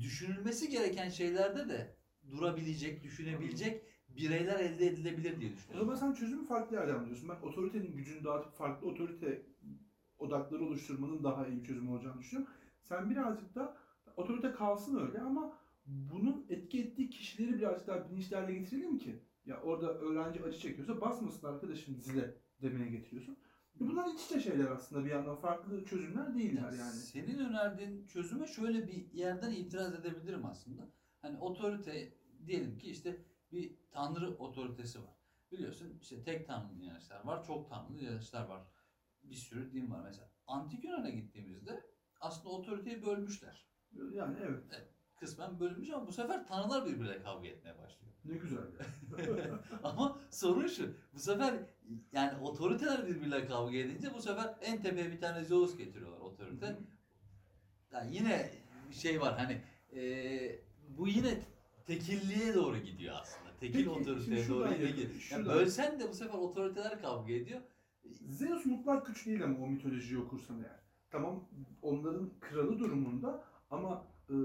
[0.00, 1.96] düşünülmesi gereken şeylerde de
[2.30, 5.86] durabilecek, düşünebilecek bireyler elde edilebilir diye O düşünüyorum.
[5.86, 7.28] zaman sen çözümü farklı yerden alıyorsun.
[7.28, 9.46] Ben otoritenin gücünü dağıtıp farklı otorite
[10.18, 12.54] odakları oluşturmanın daha iyi bir çözüm olacağını düşünüyorum.
[12.82, 13.76] Sen birazcık da
[14.16, 19.60] otorite kalsın öyle ama bunun etki ettiği kişileri birazcık daha bilinçli hale getirelim ki ya
[19.60, 23.36] orada öğrenci acı çekiyorsa basmasın arkadaşım zile demeye getiriyorsun.
[23.76, 26.96] E Bunlar iç içe şeyler aslında bir yandan farklı çözümler değiller yani.
[26.96, 30.88] Senin önerdiğin çözüme şöyle bir yerden itiraz edebilirim aslında.
[31.22, 32.14] Hani otorite
[32.46, 35.20] diyelim ki işte bir tanrı otoritesi var.
[35.52, 38.62] Biliyorsun işte tek tanrılı inançlar var, çok tanrılı inançlar var.
[39.22, 40.30] Bir sürü din var mesela.
[40.46, 41.84] Antik Yunan'a gittiğimizde
[42.20, 43.66] aslında otoriteyi bölmüşler.
[44.12, 44.90] Yani evet.
[45.20, 48.12] Kısmen bölünmüş ama bu sefer tanrılar birbirine kavga etmeye başlıyor.
[48.24, 48.64] Ne güzel.
[49.84, 50.94] Ama sorun şu.
[51.14, 51.54] Bu sefer
[52.12, 56.78] yani otoriteler birbirine kavga edince bu sefer en tepeye bir tane Zeus getiriyorlar otorite.
[57.92, 58.50] Yani yine
[58.92, 61.40] şey var hani eee, bu yine
[61.86, 63.56] tekilliğe doğru gidiyor aslında.
[63.60, 65.28] Tekil Peki, otoriteye doğru gidiyor.
[65.30, 67.60] Yani bölsen de bu sefer otoriteler kavga ediyor.
[68.28, 70.80] Zeus mutlak güç değil ama o mitolojiyi okursan eğer.
[71.10, 71.48] Tamam
[71.82, 74.36] onların kralı durumunda ama e,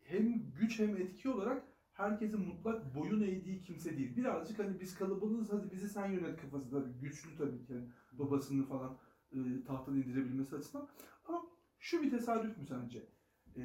[0.00, 4.16] hem güç hem etki olarak herkesin mutlak boyun eğdiği kimse değil.
[4.16, 7.74] Birazcık hani biz kalabalığız hadi bizi sen yönet kafası da güçlü tabii ki
[8.12, 8.98] babasını falan
[9.32, 10.88] e, tahttan indirebilmesi açısından.
[11.24, 11.42] Ama
[11.78, 13.08] şu bir tesadüf mü sence?
[13.56, 13.62] E,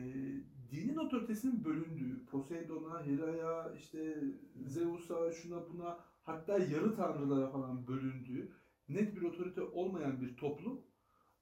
[0.71, 4.23] dinin otoritesinin bölündüğü, Poseidon'a, Hera'ya, işte
[4.65, 8.51] Zeus'a, şuna buna hatta yarı tanrılara falan bölündüğü
[8.89, 10.81] net bir otorite olmayan bir toplum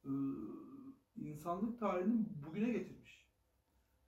[0.06, 0.12] e,
[1.16, 3.19] insanlık tarihini bugüne getirmiş.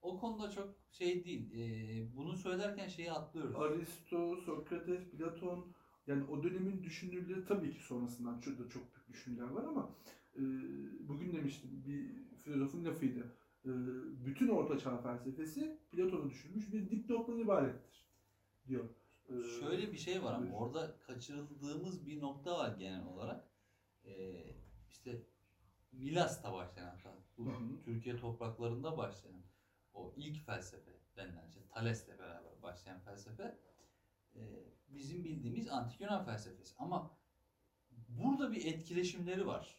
[0.01, 1.51] O konuda çok şey değil.
[1.51, 3.55] Eee, bunu söylerken şeyi atlıyoruz.
[3.55, 5.65] Aristo, Sokrates, Platon
[6.07, 9.95] yani o dönemin düşünürleri tabii ki sonrasından şurada çok büyük düşünürler var ama
[10.35, 10.41] e,
[11.07, 12.09] bugün demiştim bir
[12.43, 13.19] filozofun lafıydı.
[13.65, 13.69] E,
[14.25, 18.07] bütün Orta Çağ felsefesi Platon'u düşünmüş bir dipnottan ibarettir
[18.67, 18.85] diyor.
[19.29, 23.47] E, Şöyle bir şey var ama orada kaçırıldığımız bir nokta var genel olarak.
[24.05, 24.11] Ee,
[24.89, 25.21] işte
[25.91, 27.51] Milas'ta başlayan hatta bu.
[27.85, 29.41] Türkiye topraklarında başlayan
[29.93, 33.57] o ilk felsefe denilen şey Thales'le beraber başlayan felsefe
[34.35, 34.41] e,
[34.89, 36.75] bizim bildiğimiz antik Yunan felsefesi.
[36.77, 37.17] Ama
[38.09, 39.77] burada bir etkileşimleri var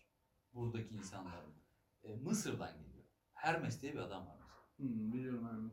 [0.54, 1.54] buradaki insanların.
[2.04, 3.04] E, Mısır'dan geliyor.
[3.32, 4.62] Hermes diye bir adam var mesela.
[4.76, 5.72] Hmm, biliyorum Hermes.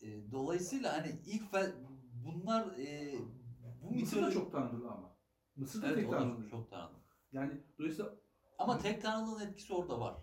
[0.00, 1.72] E, dolayısıyla hani ilk fel
[2.24, 3.18] bunlar e,
[3.82, 5.16] bu Mısır da çok tanrılı ama.
[5.56, 6.48] Mısır da evet, tek tanrılı.
[6.48, 6.98] çok tanrılı.
[7.32, 8.14] Yani dolayısıyla
[8.58, 10.16] Ama tek tanrılığın etkisi orada var.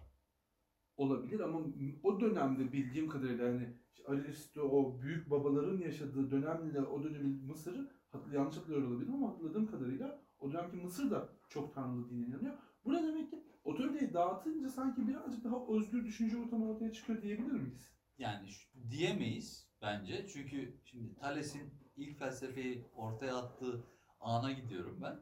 [0.98, 1.60] Olabilir ama
[2.04, 3.74] o dönemde bildiğim kadarıyla yani
[4.06, 9.68] Aristo o büyük babaların yaşadığı dönemle o dönemin Mısır'ı hat- yanlış hatırlıyor olabilirim ama hatırladığım
[9.68, 12.54] kadarıyla o dönemki Mısır da çok tanrılı dine inanıyor.
[12.86, 17.92] Burada demek ki otoriteyi dağıtınca sanki birazcık daha özgür düşünce ortamı ortaya çıkıyor diyebilir miyiz?
[18.18, 18.50] Yani
[18.90, 20.28] diyemeyiz bence.
[20.34, 21.62] Çünkü şimdi Thales'in
[21.96, 23.84] ilk felsefeyi ortaya attığı
[24.20, 25.20] ana gidiyorum ben.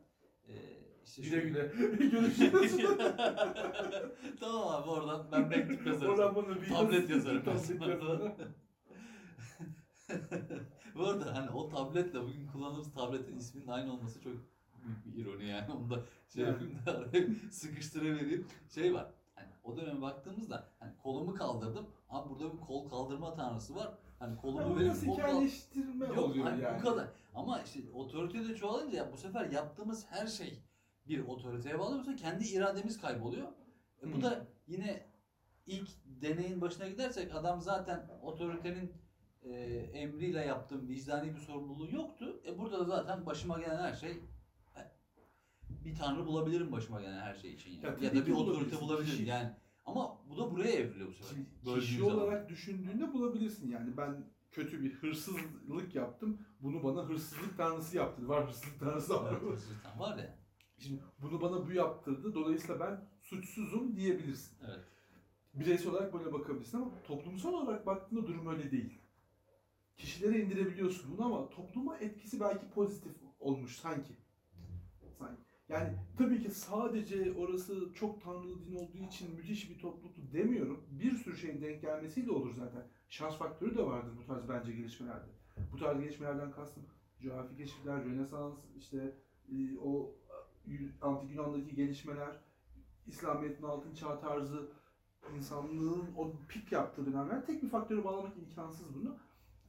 [0.47, 1.67] Ee, işte Güle güle.
[2.09, 2.77] Görüşürüz.
[4.39, 6.11] tamam abi oradan ben mektup yazarım.
[6.13, 7.43] Oradan bana bir Tablet yazarım.
[7.43, 8.33] Tablet yazarım.
[10.95, 14.33] Bu arada hani o tabletle bugün kullandığımız tabletin isminin aynı olması çok
[14.85, 15.71] büyük bir ironi yani.
[15.71, 18.47] Onu da şey yapayım da araya sıkıştırıvereyim.
[18.69, 19.07] Şey var.
[19.35, 21.87] Hani o döneme baktığımızda hani kolumu kaldırdım.
[22.09, 23.93] Abi burada bir kol kaldırma tanrısı var.
[24.19, 26.79] Hani kolumu Ama verip kol hikayeleştirme Yok oluyor hani yani.
[26.79, 27.07] bu kadar.
[27.35, 30.59] Ama işte otorite de çoğalınca ya bu sefer yaptığımız her şey
[31.09, 31.97] bir otoriteye bağlı.
[31.99, 33.47] Sefer kendi irademiz kayboluyor.
[34.03, 35.05] E bu da yine
[35.65, 38.93] ilk deneyin başına gidersek adam zaten otoritenin
[39.43, 39.49] e,
[39.93, 42.41] emriyle yaptığım vicdani bir sorumluluğu yoktu.
[42.45, 44.81] E burada da zaten başıma gelen her şey e,
[45.69, 47.71] bir tanrı bulabilirim başıma gelen her şey için.
[47.71, 48.03] Yani.
[48.05, 49.49] Ya Ya, da bir otorite bulabilirim Kişi- yani.
[49.85, 51.43] Ama bu da buraya evriliyor bu sefer.
[51.75, 52.15] Kişi zaman.
[52.17, 56.41] olarak düşündüğünde bulabilirsin yani ben kötü bir hırsızlık yaptım.
[56.59, 58.27] Bunu bana hırsızlık tanrısı yaptırdı.
[58.27, 59.31] Var hırsızlık tanrısı var.
[59.31, 60.38] Evet, hırsızlıktan var ya.
[60.79, 62.33] Şimdi bunu bana bu yaptırdı.
[62.33, 64.57] Dolayısıyla ben suçsuzum diyebilirsin.
[64.67, 64.79] Evet.
[65.53, 68.99] Bireysel olarak böyle bakabilirsin ama toplumsal olarak baktığında durum öyle değil.
[69.97, 74.13] Kişilere indirebiliyorsun bunu ama topluma etkisi belki pozitif olmuş sanki.
[75.19, 75.41] Sanki.
[75.69, 80.83] Yani tabii ki sadece orası çok tanrılı din olduğu için müthiş bir topluluktu demiyorum.
[80.91, 82.87] Bir sürü şeyin denk gelmesiyle olur zaten.
[83.09, 85.29] Şans faktörü de vardır bu tarz bence gelişmelerde.
[85.71, 86.83] Bu tarz gelişmelerden kastım
[87.21, 89.15] coğrafi keşifler, Rönesans, işte
[89.51, 90.15] e, o
[91.01, 92.35] antik Yunan'daki gelişmeler,
[93.07, 94.71] İslamiyet'in altın çağ tarzı,
[95.35, 99.17] insanlığın o pik yaptığı dönemler tek bir faktöre bağlamak imkansız bunu.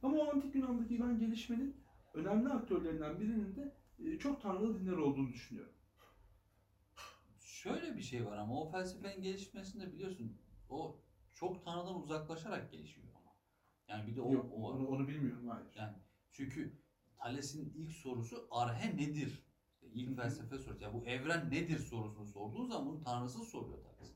[0.03, 1.75] Ama o antik Yunan'daki ben gelişmenin
[2.13, 5.73] önemli aktörlerinden birinin de e, çok tanrılı dinler olduğunu düşünüyorum.
[7.39, 10.37] Şöyle bir şey var ama o felsefenin gelişmesinde biliyorsun
[10.69, 11.01] o
[11.33, 13.31] çok tanrıdan uzaklaşarak gelişiyor ama.
[13.87, 15.67] Yani bir de o, Yok, o onu, onu bilmiyorum hayır.
[15.75, 15.93] Yani
[16.31, 16.81] çünkü
[17.17, 19.50] Thales'in ilk sorusu arhe nedir?
[19.93, 20.83] İlk felsefe sorusu.
[20.83, 24.11] Yani bu evren nedir sorusunu sorduğu zaman bunu tanrısız soruyor Thales.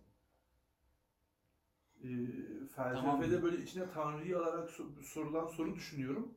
[2.03, 2.07] E,
[2.75, 3.21] felsefede Tamam.
[3.43, 6.33] böyle içine tanrıyı alarak so- sorulan soru düşünüyorum.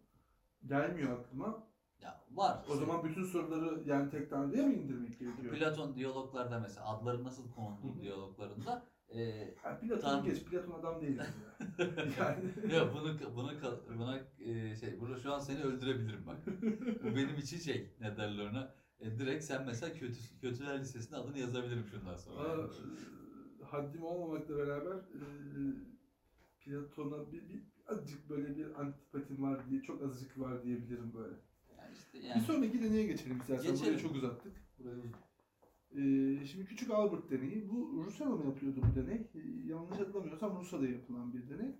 [0.66, 1.68] Gelmiyor aklıma.
[2.02, 2.64] Ya var.
[2.70, 5.54] O zaman bütün soruları yani tek tanrıya mı indirmek gerekiyor?
[5.54, 11.18] Platon diyaloglarda mesela adları nasıl konulduğu diyaloglarında e, Yani Platon'u Tanrı- geç, Platon adam değil.
[11.78, 12.12] yani.
[12.18, 13.52] yani ya bunu bunu
[13.98, 16.36] buna e, şey bunu şu an seni öldürebilirim bak.
[17.02, 18.74] Bu benim için şey ne derler ona.
[19.00, 22.40] E, direkt sen mesela kötü kötüler listesine adını yazabilirim şundan sonra.
[22.40, 22.64] Aa,
[23.60, 25.20] e, haddim olmamakla beraber e,
[26.60, 31.34] Platon'a bir, bir azıcık böyle bir antipatim var diye çok azıcık var diyebilirim böyle.
[31.78, 33.64] Yani işte Bir yani sonraki deneye geçelim istersen.
[33.64, 33.98] Burayı Geçelim.
[33.98, 34.52] çok uzattık.
[34.78, 35.02] burayı
[35.90, 37.68] Ee, şimdi Küçük Albert deneyi.
[37.68, 39.30] Bu Rusya'da mı yapıyordu bu deney?
[39.34, 41.76] Ee, yanlış hatırlamıyorsam Rusya'da yapılan bir deney.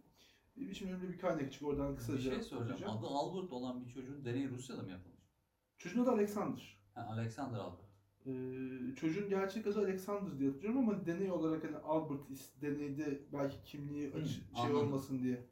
[0.57, 2.73] Ee, şimdi önümde bir kaynak çık oradan bir kısaca şey soracağım.
[2.73, 2.99] okuyacağım.
[2.99, 5.21] Adı Albert olan bir çocuğun deneyi Rusya'da mı yapılmış?
[5.79, 6.78] Çocuğun adı Alexander.
[7.07, 7.89] Alexander Albert.
[8.27, 13.63] Ee, çocuğun gerçek adı Alexander diye hatırlıyorum ama deney olarak hani Albert is- deneyde belki
[13.65, 14.77] kimliği açı- şey anladım.
[14.77, 15.45] olmasın diye.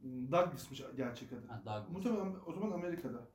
[0.00, 1.46] Hmm, Douglas'mış gerçek adı.
[1.48, 1.88] Ha, Douglas.
[1.92, 3.28] Muhtemelen o zaman Amerika'da.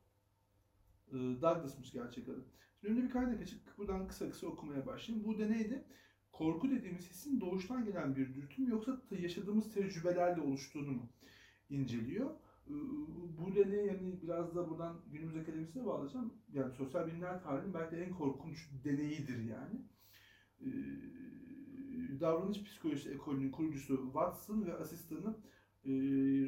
[1.08, 2.44] Ee, Douglas'mış gerçek adı.
[2.80, 3.78] Şimdi önümde bir kaynak açık.
[3.78, 5.26] Buradan kısa kısa okumaya başlayayım.
[5.28, 5.84] Bu deneyde
[6.32, 11.08] korku dediğimiz hissin doğuştan gelen bir dürtü mü yoksa yaşadığımız tecrübelerle oluştuğunu mu
[11.70, 12.30] inceliyor.
[12.68, 12.72] Ee,
[13.38, 16.34] Bu deney yani biraz da buradan günümüz akademisine bağlayacağım.
[16.52, 19.82] Yani sosyal bilimler tarihinin belki en korkunç deneyidir yani.
[20.60, 20.70] Ee,
[22.20, 25.36] Davranış psikolojisi ekolünün kurucusu Watson ve asistanı
[25.84, 25.90] e,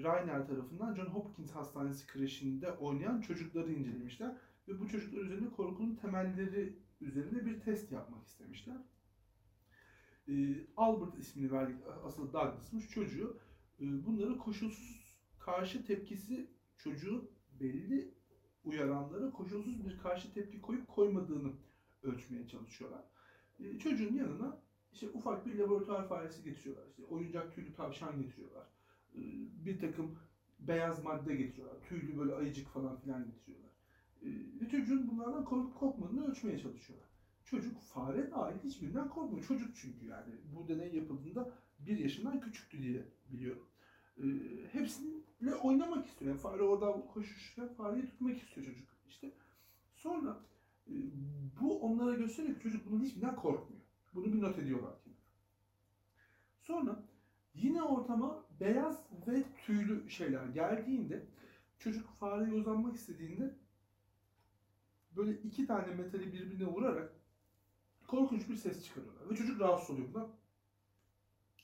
[0.03, 4.37] Rainer tarafından John Hopkins Hastanesi kreşinde oynayan çocukları incelemişler.
[4.69, 8.77] Ve bu çocuklar üzerinde korkunun temelleri üzerinde bir test yapmak istemişler.
[10.29, 10.33] E,
[10.77, 13.39] Albert ismini verdik, aslında Douglas'mış çocuğu.
[13.81, 15.04] Bunları koşulsuz
[15.45, 17.31] karşı tepkisi çocuğun
[17.61, 18.15] belli
[18.65, 21.53] uyaranlara koşulsuz bir karşı tepki koyup koymadığını
[22.03, 23.05] ölçmeye çalışıyorlar.
[23.59, 26.89] E, çocuğun yanına işte ufak bir laboratuvar faresi getiriyorlar.
[26.89, 28.67] İşte oyuncak tüylü tavşan getiriyorlar.
[29.15, 29.21] Ee,
[29.67, 30.19] Bir takım
[30.59, 31.83] beyaz madde getiriyorlar.
[31.89, 33.71] Tüylü böyle ayıcık falan filan getiriyorlar.
[34.23, 34.27] Ee,
[34.61, 37.09] Ve çocuğun bunlardan korkup korkmadığını ölçmeye çalışıyorlar.
[37.45, 39.47] Çocuk fare dahil hiçbirinden korkmuyor.
[39.47, 40.35] Çocuk çünkü yani.
[40.55, 43.67] Bu deney yapıldığında bir yaşından küçüktü diye biliyorum.
[44.19, 44.25] Ee,
[44.73, 46.31] hepsiyle oynamak istiyor.
[46.31, 48.89] Yani fare orada koşuşurken fareyi tutmak istiyor çocuk.
[49.09, 49.33] İşte
[49.95, 50.41] sonra
[50.87, 50.93] e,
[51.61, 53.83] bu onlara gösteriyor ki çocuk bunun hiçbirinden korkmuyor.
[54.15, 55.19] Bunu bir not ediyorlar kenara.
[56.61, 57.05] Sonra
[57.55, 61.27] yine ortama beyaz ve tüylü şeyler geldiğinde
[61.79, 63.55] çocuk fareye uzanmak istediğinde
[65.17, 67.13] böyle iki tane metali birbirine vurarak
[68.07, 69.31] korkunç bir ses çıkarıyorlar.
[69.31, 70.29] Ve çocuk rahatsız oluyor bundan.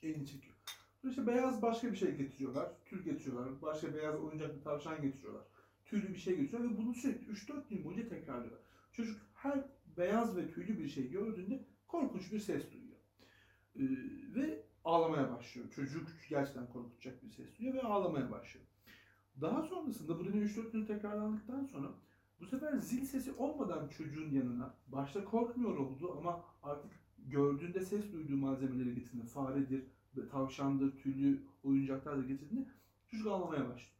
[0.02, 0.49] Elini çekiyor.
[1.08, 2.72] İşte beyaz başka bir şey getiriyorlar.
[2.84, 3.62] Tül getiriyorlar.
[3.62, 5.42] Başka beyaz oyuncak bir tavşan getiriyorlar.
[5.84, 8.60] Tüylü bir şey getiriyorlar ve bunu sürekli 3-4 gün boyunca tekrarlıyorlar.
[8.92, 9.64] Çocuk her
[9.96, 12.96] beyaz ve tüylü bir şey gördüğünde korkunç bir ses duyuyor.
[13.76, 13.82] Ee,
[14.34, 15.70] ve ağlamaya başlıyor.
[15.70, 18.66] Çocuk gerçekten korkutacak bir ses duyuyor ve ağlamaya başlıyor.
[19.40, 21.88] Daha sonrasında bu deney 3-4 gün tekrarlandıktan sonra
[22.40, 28.36] bu sefer zil sesi olmadan çocuğun yanına başta korkmuyor oldu ama artık gördüğünde ses duyduğu
[28.36, 29.84] malzemeleri getirdiğinde faredir,
[30.30, 32.68] tavşandır, tüylü oyuncaklar da getirdiğinde
[33.08, 33.90] çocuk ağlamaya başlıyor.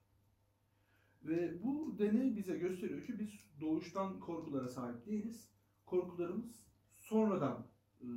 [1.25, 5.49] Ve bu deney bize gösteriyor ki biz doğuştan korkulara sahip değiliz.
[5.87, 6.65] Korkularımız
[6.97, 7.67] sonradan
[8.01, 8.09] e,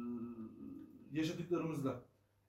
[1.12, 2.06] yaşadıklarımızla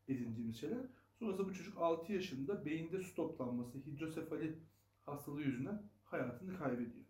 [0.09, 0.87] edindiğimiz şeyler.
[1.19, 4.59] Sonrasında bu çocuk 6 yaşında beyinde su toplanması, hidrosefali
[5.07, 7.05] hastalığı yüzünden hayatını kaybediyor.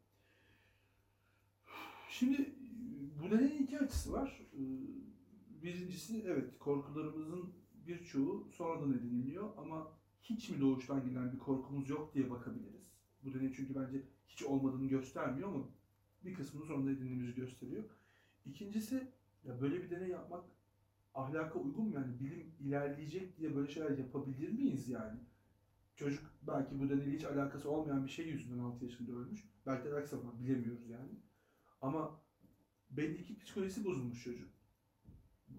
[2.11, 2.55] Şimdi
[3.23, 4.41] bu deneyin iki açısı var.
[5.63, 9.93] Birincisi evet korkularımızın birçoğu sonradan ediniliyor ama
[10.23, 12.93] hiç mi doğuştan gelen bir korkumuz yok diye bakabiliriz.
[13.25, 15.65] Bu deney çünkü bence hiç olmadığını göstermiyor ama
[16.25, 17.85] bir kısmını sonradan edindiğimizi gösteriyor.
[18.45, 19.09] İkincisi
[19.45, 20.45] ya böyle bir deney yapmak
[21.15, 25.21] ahlaka uygun mu yani bilim ilerleyecek diye böyle şeyler yapabilir miyiz yani?
[25.97, 29.45] Çocuk belki bu deneyle hiç alakası olmayan bir şey yüzünden 6 yaşında ölmüş.
[29.67, 31.11] Belki alakası var bilemiyoruz yani.
[31.81, 32.21] Ama
[32.91, 34.51] belli ki psikolojisi bozulmuş çocuk.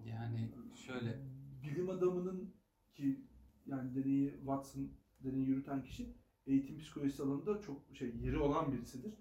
[0.04, 0.50] Yani
[0.86, 1.35] şöyle
[1.66, 2.54] bilim adamının
[2.94, 3.24] ki
[3.66, 4.90] yani deneyi Watson
[5.24, 6.14] deneyi yürüten kişi
[6.46, 9.14] eğitim psikolojisi alanında çok şey yeri olan birisidir.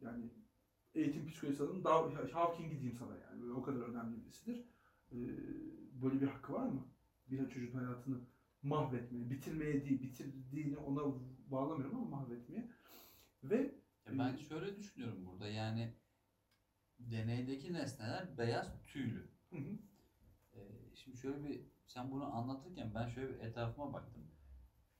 [0.00, 0.30] Yani
[0.94, 4.64] eğitim psikolojisi alanında daha Hawking'i diyeyim sana yani böyle o kadar önemli birisidir.
[5.12, 5.16] Ee,
[6.02, 6.86] böyle bir hakkı var mı?
[7.30, 8.20] Bir çocuğun hayatını
[8.62, 11.14] mahvetmeye, bitirmeye değil, bitirdiğini ona
[11.46, 12.68] bağlamıyorum ama mahvetmeye.
[13.44, 13.74] Ve
[14.06, 15.94] Ya ben şöyle düşünüyorum burada yani
[16.98, 19.28] deneydeki nesneler beyaz tüylü.
[19.52, 19.78] hı hı,
[20.54, 20.58] Ee,
[20.94, 24.30] şimdi şöyle bir sen bunu anlatırken ben şöyle bir etrafıma baktım.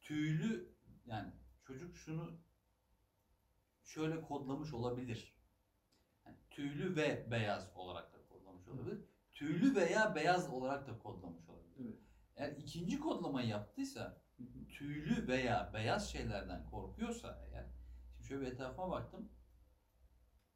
[0.00, 2.40] Tüylü yani çocuk şunu
[3.82, 5.36] şöyle kodlamış olabilir.
[6.26, 9.04] Yani tüylü ve beyaz olarak da kodlamış olabilir.
[9.32, 11.74] Tüylü veya beyaz olarak da kodlamış olabilir.
[11.80, 11.98] Evet.
[12.36, 14.22] Eğer ikinci kodlamayı yaptıysa
[14.68, 17.66] tüylü veya beyaz şeylerden korkuyorsa eğer
[18.12, 19.32] şimdi şöyle bir etrafıma baktım.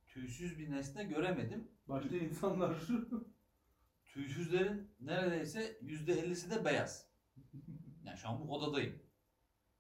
[0.07, 1.71] Tüysüz bir nesne göremedim.
[1.89, 2.77] başta insanlar
[4.15, 7.07] Tüysüzlerin neredeyse yüzde ellisi de beyaz.
[8.05, 9.03] Yani şu an bu odadayım.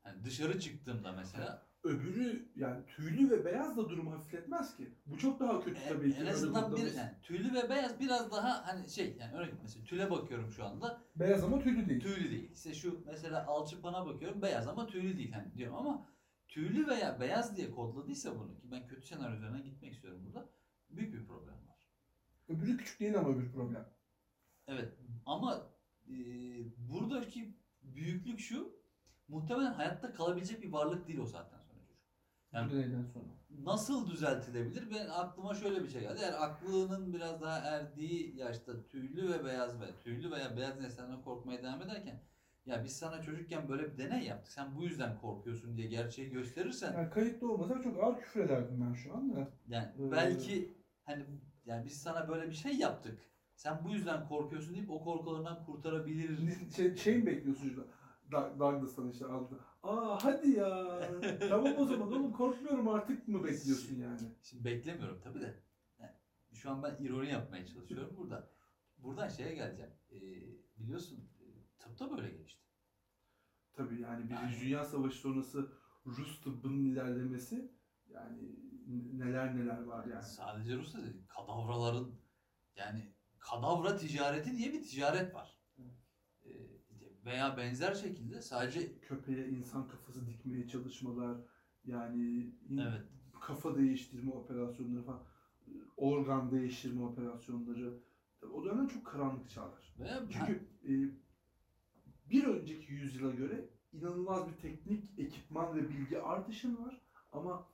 [0.07, 4.95] Yani dışarı çıktığımda mesela öbürü yani tüylü ve beyaz da durumu hafifletmez ki.
[5.07, 6.21] Bu çok daha kötü en, tabii ki.
[6.21, 10.11] en azından bir yani tüylü ve beyaz biraz daha hani şey yani örnek mesela tüle
[10.11, 12.01] bakıyorum şu anda Beyaz ama tüylü değil.
[12.01, 12.51] tüylü değil.
[12.53, 16.07] İşte şu mesela alçıpana bakıyorum beyaz ama tüylü değil hani diyorum ama
[16.49, 20.49] tüylü veya beyaz diye kodladıysa bunu ki ben kötü senaryo üzerine gitmek istiyorum burada
[20.91, 21.89] büyük bir problem var.
[22.49, 23.89] Öbürü küçük değil ama öbür problem.
[24.71, 24.93] Evet
[25.27, 25.67] ama
[26.09, 26.15] e,
[26.79, 28.73] buradaki büyüklük şu
[29.29, 32.03] muhtemelen hayatta kalabilecek bir varlık değil o saatten sonra çocuk.
[32.53, 33.25] Yani- Bu deneyden sonra.
[33.65, 34.91] Nasıl düzeltilebilir?
[34.95, 36.19] Ben aklıma şöyle bir şey geldi.
[36.23, 41.63] Eğer aklının biraz daha erdiği yaşta tüylü ve beyaz ve tüylü veya beyaz nesnelerden korkmaya
[41.63, 42.23] devam ederken
[42.67, 44.53] ya biz sana çocukken böyle bir deney yaptık.
[44.53, 48.93] Sen bu yüzden korkuyorsun diye gerçeği gösterirsen Yani kayıtlı olmasa çok ağır küfür ederdim ben
[48.95, 49.49] şu anda.
[49.69, 51.27] yani Ee, belki hani
[51.67, 53.21] yani biz sana böyle bir şey yaptık.
[53.61, 56.77] Sen bu yüzden korkuyorsun deyip o korkularından kurtarabiliriz.
[56.77, 57.89] Şey, şey mi bekliyorsun şurada?
[58.33, 59.61] Da- Douglas'tan işte aldı.
[59.83, 61.01] Aa hadi ya.
[61.49, 64.35] tamam o zaman oğlum korkmuyorum artık mı bekliyorsun yani?
[64.43, 65.63] Şimdi beklemiyorum tabii de.
[65.99, 66.13] Yani
[66.53, 68.51] şu an ben ironi yapmaya çalışıyorum burada.
[68.99, 69.93] Buradan şeye geleceğim.
[70.11, 70.17] Ee,
[70.77, 71.45] biliyorsun e,
[71.79, 72.65] tıpta böyle gelişti.
[73.73, 74.31] Tabii yani.
[74.31, 75.73] Birinci Dünya Savaşı sonrası
[76.07, 77.73] Rus tıbbının ilerlemesi
[78.07, 78.57] yani
[79.13, 80.25] neler neler var yani.
[80.25, 82.11] Sadece Rusya değil, kadavraların
[82.77, 85.57] yani kadavra ticareti diye bir ticaret var.
[86.45, 86.51] Ee,
[87.25, 91.39] veya benzer şekilde sadece Köpeğe insan kafası dikmeye çalışmalar
[91.85, 93.03] yani evet
[93.41, 95.23] kafa değiştirme operasyonları falan,
[95.97, 97.99] organ değiştirme operasyonları,
[98.53, 99.95] O dönemler çok karanlık çağlar.
[99.99, 100.93] Ve ben- Çünkü e,
[102.31, 107.01] bir önceki yüzyıla göre inanılmaz bir teknik ekipman ve bilgi artışın var.
[107.33, 107.67] Ama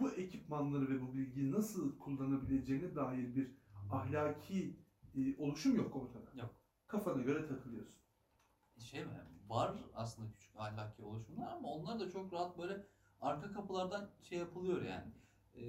[0.00, 3.50] bu ekipmanları ve bu bilgiyi nasıl kullanabileceğine dair bir
[3.90, 4.76] ahlaki
[5.16, 6.40] e, oluşum yok ortada.
[6.42, 6.50] Yok.
[6.86, 8.00] Kafana göre takılıyorsun.
[8.78, 9.10] şey mi?
[9.48, 12.86] Var aslında küçük ahlaki oluşumlar ama onlar da çok rahat böyle
[13.20, 15.12] arka kapılardan şey yapılıyor yani.
[15.54, 15.60] Ee,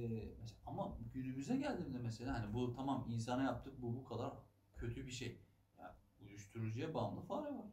[0.42, 4.34] mesela, ama günümüze geldiğimde mesela hani bu tamam insana yaptık bu bu kadar
[4.76, 5.42] kötü bir şey.
[5.80, 7.66] Ya, uyuşturucuya bağımlı fare var.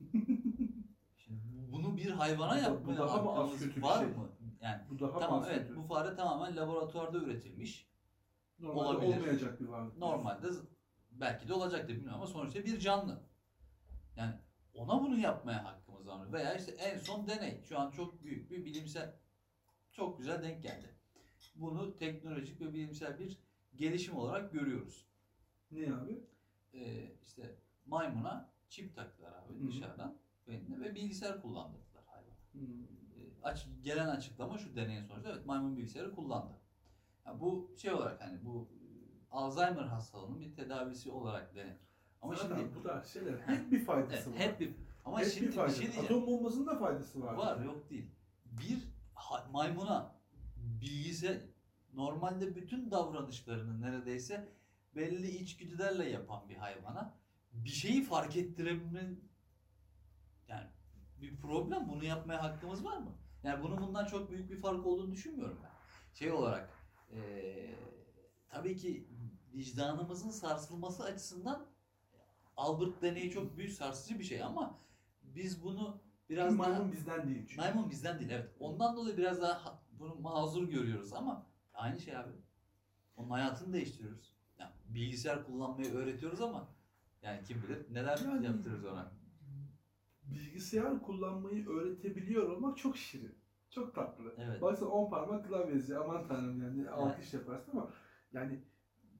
[1.16, 4.08] Şimdi bu- bunu bir hayvana yapmaya hakkımız var şey?
[4.08, 4.28] mı?
[4.60, 5.76] Yani Bu daha tamam evet kötü.
[5.76, 7.88] bu fare tamamen laboratuvarda üretilmiş.
[8.58, 9.16] Normalde olabilir.
[9.20, 9.96] olmayacak bir varlık.
[9.96, 10.48] Normalde
[11.20, 13.22] belki de olacaktır bilmiyorum ama sonuçta bir canlı.
[14.16, 14.34] Yani
[14.74, 16.32] ona bunu yapmaya hakkımız var?
[16.32, 17.62] Veya işte en son deney.
[17.68, 19.14] Şu an çok büyük bir bilimsel,
[19.92, 20.94] çok güzel denk geldi.
[21.54, 23.38] Bunu teknolojik ve bilimsel bir
[23.76, 25.06] gelişim olarak görüyoruz.
[25.70, 26.26] Ne abi?
[26.74, 29.68] Ee, işte maymuna çip taktılar abi Hı hı.
[29.68, 32.34] dışarıdan beynine ve bilgisayar kullandırdılar hayvana.
[32.52, 32.82] Hmm.
[32.82, 36.60] E, aç, gelen açıklama şu deneyin sonucunda evet maymun bilgisayarı kullandı.
[37.26, 38.68] Ya bu şey olarak hani bu
[39.30, 41.76] Alzheimer hastalığının bir tedavisi olarak denir.
[42.22, 44.46] Ama Zaten şimdi bu tarz şeyler hep bir faydası evet, var.
[44.48, 45.76] hep bir ama Hep şimdi bir bir, faydası.
[45.76, 46.04] şey diyeceğim.
[46.06, 47.34] Atom bombasının da faydası var.
[47.34, 48.10] Var yok değil.
[48.44, 48.78] Bir
[49.52, 50.14] maymuna
[50.56, 51.38] bilgisayar
[51.92, 54.48] normalde bütün davranışlarını neredeyse
[54.96, 57.14] belli içgüdülerle yapan bir hayvana
[57.52, 59.30] bir şeyi fark ettirebilmenin
[60.48, 60.66] yani
[61.20, 63.12] bir problem bunu yapmaya hakkımız var mı?
[63.42, 65.70] Yani bunun bundan çok büyük bir fark olduğunu düşünmüyorum ben.
[66.14, 66.70] Şey olarak
[67.12, 67.74] eee,
[68.48, 69.08] tabii ki
[69.54, 71.66] vicdanımızın sarsılması açısından
[72.56, 74.78] Albert deneyi çok büyük sarsıcı bir şey ama
[75.22, 77.60] biz bunu biraz Çünkü daha maymun bizden değil çünkü.
[77.60, 78.50] Maymun bizden değil evet.
[78.60, 82.32] Ondan dolayı biraz daha ha- bunu mazur görüyoruz ama aynı şey abi.
[83.16, 84.32] Onun hayatını değiştiriyoruz.
[84.58, 86.68] Yani bilgisayar kullanmayı öğretiyoruz ama
[87.22, 89.12] yani kim bilir neler Yani- yaptırırız ona.
[90.22, 93.38] Bilgisayar kullanmayı öğretebiliyor olmak çok şirin.
[93.70, 94.34] Çok tatlı.
[94.38, 94.62] Evet.
[94.62, 97.90] Baksana 10 parmak klavyesi aman tanrım yani alkış yaparsın ama
[98.32, 98.64] yani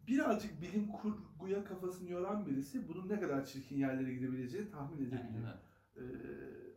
[0.09, 5.45] birazcık bilim kurguya kafasını yoran birisi bunun ne kadar çirkin yerlere gidebileceğini tahmin Yani, edebilir.
[5.45, 5.59] evet.
[5.97, 6.69] Ee,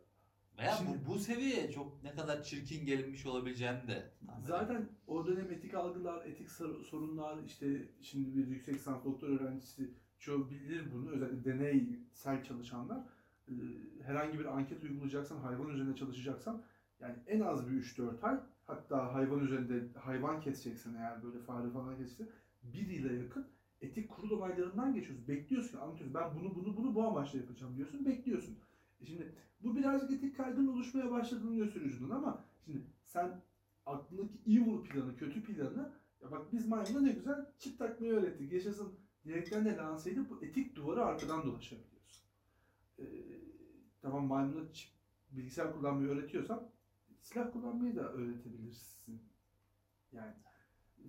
[0.58, 5.26] Veya Şimdi- bu, bu seviyeye çok ne kadar çirkin gelinmiş olabileceğini de tahmin Zaten o
[5.26, 10.92] dönem etik algılar, etik sor- sorunlar işte şimdi bir yüksek lisans doktor öğrencisi çoğu bilir
[10.92, 11.10] bunu.
[11.10, 13.04] Özellikle deneysel çalışanlar
[13.48, 13.52] e,
[14.02, 16.62] herhangi bir anket uygulayacaksan, hayvan üzerinde çalışacaksan
[17.00, 21.96] yani en az bir 3-4 ay hatta hayvan üzerinde hayvan keseceksen eğer böyle fare falan
[21.96, 22.28] keseceksen
[22.62, 23.46] bir yıla yakın
[23.80, 25.28] etik kurul onaylarından geçiyorsun.
[25.28, 26.14] Bekliyorsun, anlatıyorsun.
[26.14, 28.04] Ben bunu bunu bunu bu amaçla yapacağım diyorsun.
[28.04, 28.58] Bekliyorsun.
[29.00, 33.40] E şimdi bu birazcık etik kaygının oluşmaya başladığını gösteriyor ucundan ama şimdi sen
[33.86, 38.52] aklındaki evil planı, kötü planı ya bak biz maymuna ne güzel çip takmayı öğrettik.
[38.52, 42.22] Yaşasın diyerekten de lanse edip bu etik duvarı arkadan dolaşabiliyorsun.
[42.98, 43.04] Ee,
[44.02, 44.90] tamam maymuna çip,
[45.30, 46.68] bilgisayar kullanmayı öğretiyorsan
[47.20, 49.20] silah kullanmayı da öğretebilirsin.
[50.12, 50.34] Yani
[50.98, 51.06] e,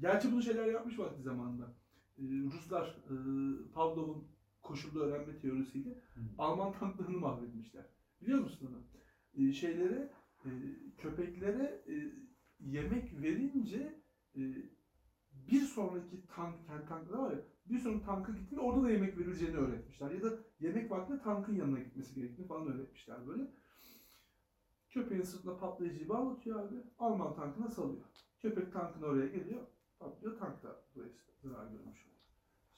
[0.00, 1.74] gerçi bunu şeyler yapmış vakti zamanında.
[2.18, 3.14] Ee, Ruslar e,
[3.74, 4.28] Pavlov'un
[4.62, 6.20] koşullu öğrenme teorisiyle Hı.
[6.38, 7.86] Alman tanklarını mahvetmişler.
[8.20, 8.82] Biliyor musun onu?
[9.34, 10.12] Ee, şeylere,
[10.44, 10.50] e,
[10.98, 11.94] köpeklere e,
[12.60, 14.02] yemek verince
[14.36, 14.42] e,
[15.32, 19.56] bir sonraki tank, yani tanklar var ya, bir sonraki tanka gittiğinde orada da yemek verileceğini
[19.56, 20.10] öğretmişler.
[20.10, 23.50] Ya da yemek vaktinde tankın yanına gitmesi gerektiğini falan öğretmişler böyle.
[24.88, 26.76] Köpeğin sırtına patlayıcıyı bağlatıyor abi.
[26.98, 28.04] Alman tankına salıyor.
[28.38, 29.66] Köpek tankın oraya geliyor.
[29.98, 30.38] Patlıyor.
[30.38, 32.20] Tank da dolayısıyla zarar görmüş oluyor.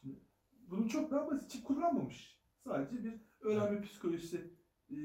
[0.00, 0.20] Şimdi
[0.70, 1.50] bunun çok daha basit.
[1.50, 2.40] Çip kullanmamış.
[2.64, 4.54] Sadece bir öğrenme psikolojisi
[4.90, 4.96] e,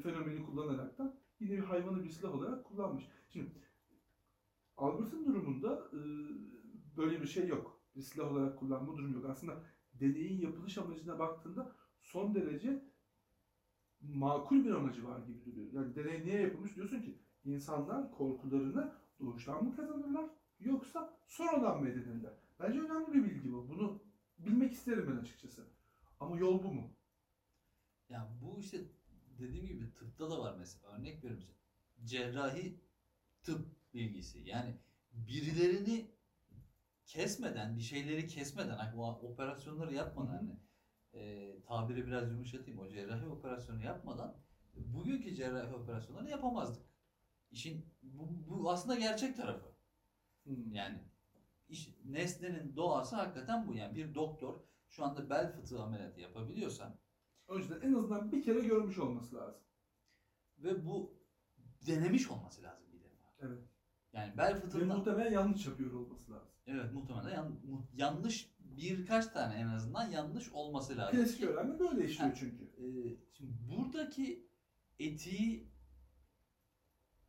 [0.00, 3.04] fenomeni kullanaraktan yine bir hayvanı bir silah olarak kullanmış.
[3.28, 3.50] Şimdi
[4.76, 6.00] Albert'ın durumunda e,
[6.96, 7.82] böyle bir şey yok.
[7.96, 9.26] Bir silah olarak kullanma durumu yok.
[9.30, 12.92] Aslında deneyin yapılış amacına baktığında son derece
[14.00, 15.72] makul bir amacı var gibi duruyor.
[15.72, 20.30] Yani deney niye yapılmış diyorsun ki insanlar korkularını doğuştan mı kazanırlar
[20.64, 22.32] yoksa sonradan mı edinirler?
[22.60, 23.68] Bence önemli bir bilgi bu.
[23.68, 24.02] Bunu
[24.38, 25.66] bilmek isterim ben açıkçası.
[26.20, 26.96] Ama yol bu mu?
[28.08, 28.78] Ya bu işte
[29.38, 30.88] dediğim gibi tıpta da var mesela.
[30.88, 31.54] Örnek veriyorum.
[32.04, 32.80] Cerrahi
[33.42, 34.38] tıp bilgisi.
[34.48, 34.76] Yani
[35.12, 36.10] birilerini
[37.06, 40.58] kesmeden, bir şeyleri kesmeden, hani o operasyonları yapmadan hani
[41.14, 42.80] e, tabiri biraz yumuşatayım.
[42.80, 44.36] O cerrahi operasyonu yapmadan
[44.74, 46.82] bugünkü cerrahi operasyonları yapamazdık.
[47.50, 49.71] İşin bu, bu aslında gerçek tarafı.
[50.44, 50.74] Hmm.
[50.74, 50.98] Yani
[51.68, 53.74] iş, nesnenin doğası hakikaten bu.
[53.74, 56.98] Yani bir doktor şu anda bel fıtığı ameliyatı yapabiliyorsa
[57.48, 59.60] O yüzden en azından bir kere görmüş olması lazım.
[60.58, 61.14] ve bu
[61.86, 63.28] denemiş olması lazım bir defa.
[63.40, 63.58] Evet.
[64.12, 66.48] Yani bel Ve fıtığında muhtemelen yanlış yapıyor olması lazım.
[66.66, 67.60] evet muhtemelen yan-
[67.94, 71.16] yanlış birkaç tane en azından yanlış olması lazım.
[71.18, 72.36] Klasik öğrenme böyle işliyor Ha.
[72.38, 72.64] çünkü.
[72.64, 74.46] Ee, şimdi buradaki
[74.98, 75.72] etiği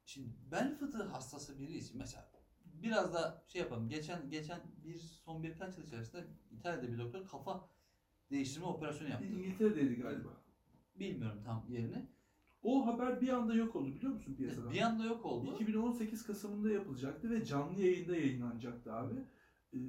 [0.05, 2.31] şimdi bel fıtığı hastası biri için mesela
[2.83, 3.89] biraz da şey yapalım.
[3.89, 7.69] Geçen geçen bir son birkaç yıl içerisinde İtalya'da bir doktor kafa
[8.31, 9.25] değiştirme operasyonu yaptı.
[9.25, 10.29] İngiltere'deydi galiba.
[10.99, 12.05] Bilmiyorum tam yerini.
[12.63, 14.73] O haber bir anda yok oldu biliyor musun piyasadan?
[14.73, 15.57] Bir anda yok oldu.
[15.61, 19.15] 2018 Kasım'ında yapılacaktı ve canlı yayında yayınlanacaktı abi.
[19.73, 19.79] Ee,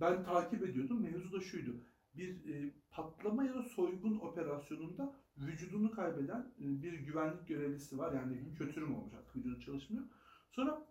[0.00, 1.02] ben takip ediyordum.
[1.02, 1.84] Mevzu da şuydu.
[2.14, 8.12] Bir e, patlama ya da soygun operasyonunda vücudunu kaybeden e, bir güvenlik görevlisi var.
[8.12, 10.04] Yani kötürüm olmuş artık vücudu çalışmıyor.
[10.50, 10.86] Sonra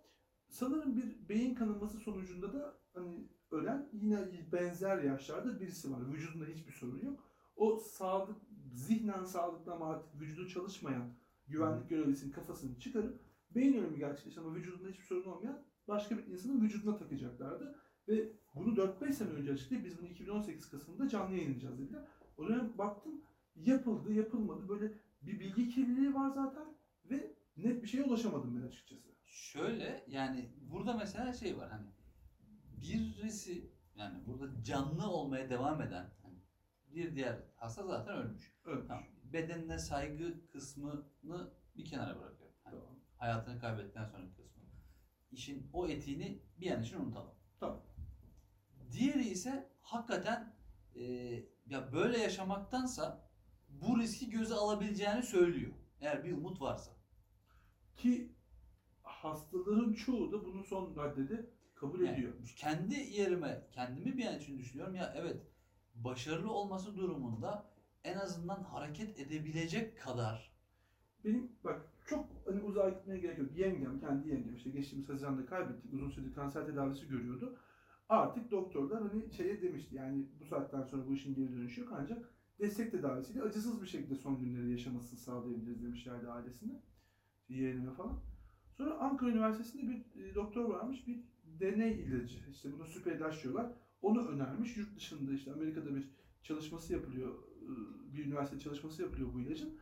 [0.50, 6.14] sanırım bir beyin kanaması sonucunda da hani ölen yine benzer yaşlarda birisi var.
[6.14, 7.20] Vücudunda hiçbir sorun yok.
[7.56, 8.38] O sağlık,
[8.74, 11.14] zihnen sağlıklı ama artık vücudu çalışmayan
[11.48, 13.20] güvenlik görevlisinin kafasını çıkarıp
[13.56, 17.76] beyin ölümü gerçekleşen ama vücudunda hiçbir sorun olmayan başka bir insanın vücuduna takacaklardı.
[18.08, 22.08] Ve bunu 4-5 sene önce açıklayıp biz bunu 2018 Kasım'da canlı yayınlayacağız dediler.
[22.38, 23.22] O dönem baktım
[23.56, 26.66] yapıldı yapılmadı böyle bir bilgi kirliliği var zaten
[27.10, 29.15] ve net bir şeye ulaşamadım ben açıkçası.
[29.36, 31.88] Şöyle yani burada mesela şey var hani
[32.82, 36.40] birisi yani burada canlı olmaya devam eden hani
[36.88, 38.56] bir diğer hasta zaten ölmüş.
[38.66, 38.88] Ölmüş.
[38.88, 39.04] Tamam.
[39.24, 42.56] Bedenine saygı kısmını bir kenara bırakıyorum.
[42.64, 43.00] Hani Tamam.
[43.18, 44.64] hayatını kaybettikten sonraki kısmı.
[45.32, 47.36] İşin o etiğini bir an için unutalım.
[47.60, 47.86] Tamam.
[48.92, 50.56] Diğeri ise hakikaten
[50.96, 51.04] e,
[51.66, 53.30] ya böyle yaşamaktansa
[53.70, 55.74] bu riski göze alabileceğini söylüyor.
[56.00, 56.92] Eğer bir umut varsa.
[57.98, 58.36] Ki
[59.26, 61.46] hastaların çoğu da bunu son raddede
[61.76, 62.32] kabul Yani ediyor.
[62.56, 64.96] kendi yerime, kendimi bir an için düşünüyorum.
[64.96, 65.42] Ya evet
[65.96, 67.66] başarılı olması durumunda
[68.04, 70.56] en azından hareket edebilecek kadar
[71.26, 73.58] Benim bak çok hani uzağa gitmeye gerek yok.
[73.58, 75.94] Yengem, kendi yengem işte geçtiğimiz Haziran'da kaybettik.
[75.94, 77.58] Uzun süredir kanser tedavisi görüyordu.
[78.10, 82.30] Artık doktorlar hani şeye demişti yani bu saatten sonra bu işin geri dönüşü yok ancak
[82.60, 86.82] destek tedavisiyle acısız bir şekilde son günleri yaşamasını sağlayabiliriz demişlerdi ailesine.
[87.50, 88.20] Yeğenime falan.
[88.78, 92.40] Sonra Ankara Üniversitesi'nde bir e, doktor varmış bir deney ilacı.
[92.52, 93.72] İşte bunu süper diyorlar.
[94.02, 94.78] Onu önermiş.
[94.78, 96.10] Yurt dışında işte Amerika'da bir
[96.44, 97.36] çalışması yapılıyor.
[97.62, 99.80] e, Bir üniversite çalışması yapılıyor bu ilacın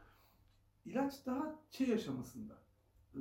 [0.85, 2.53] ilaç daha şey aşamasında,
[3.15, 3.19] e,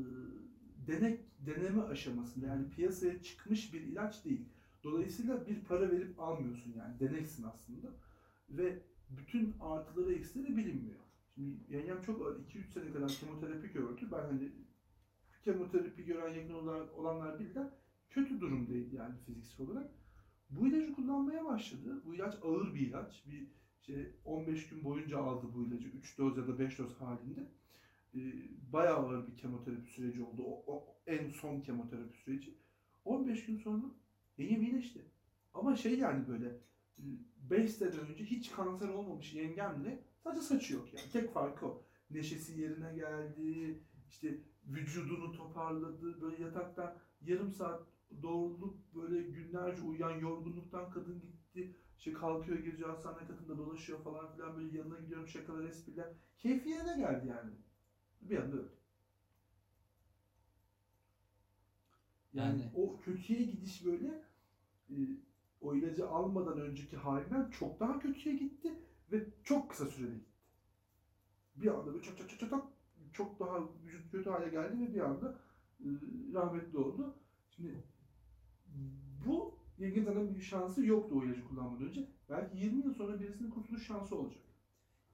[0.86, 4.44] denek, deneme aşamasında yani piyasaya çıkmış bir ilaç değil.
[4.84, 7.88] Dolayısıyla bir para verip almıyorsun yani deneksin aslında
[8.50, 11.00] ve bütün artıları eksileri bilinmiyor.
[11.34, 14.08] Şimdi yengem çok ağır, 2-3 sene kadar kemoterapi gördü.
[14.12, 14.52] Ben hani
[15.42, 17.68] kemoterapi gören yakın olan- olanlar bilirler.
[18.10, 19.90] Kötü durumdaydı yani fiziksel olarak.
[20.50, 22.02] Bu ilacı kullanmaya başladı.
[22.06, 23.26] Bu ilaç ağır bir ilaç.
[23.26, 23.46] Bir
[23.80, 27.40] işte 15 gün boyunca aldı bu ilacı 3 doz ya da 5 doz halinde.
[28.14, 28.18] Ee,
[28.72, 30.42] bayağı ağır bir kemoterapi süreci oldu.
[30.46, 32.58] O, o en son kemoterapi süreci.
[33.04, 33.82] 15 gün sonra
[34.38, 35.04] yengem iyileşti.
[35.54, 36.60] Ama şey yani böyle
[37.50, 41.10] 5 sene önce hiç kanser olmamış yengemle sadece saçı yok yani.
[41.12, 41.82] Tek farkı o.
[42.10, 43.78] Neşesi yerine geldi.
[44.08, 46.20] işte vücudunu toparladı.
[46.20, 47.82] Böyle yataktan yarım saat
[48.22, 51.70] doğrulup böyle günlerce uyuyan yorgunluktan kadın gitti.
[51.98, 56.08] İşte kalkıyor geziyor hastane katında dolaşıyor falan filan böyle yanına gidiyorum şakalar espriler.
[56.38, 57.50] Keyfi yerine geldi yani.
[58.22, 58.72] Bir anda öldü.
[62.32, 64.20] Yani, Yani- o kötüye gidiş böyle
[64.90, 64.94] e,
[65.60, 68.76] o ilacı almadan önceki halinden çok daha kötüye gitti
[69.12, 70.32] ve çok kısa sürede gitti.
[71.56, 72.52] Bir anda böyle çat çat çat çat
[73.22, 75.38] çok daha vücut kötü hale geldi ve bir anda
[75.80, 75.86] e,
[76.34, 77.18] rahmetli oldu.
[77.50, 77.84] Şimdi
[79.26, 82.08] bu Yengin Hanım'ın bir şansı yoktu o ilacı kullanmadan önce.
[82.30, 84.42] Belki 20 yıl sonra birisinin kurtuluş şansı olacak.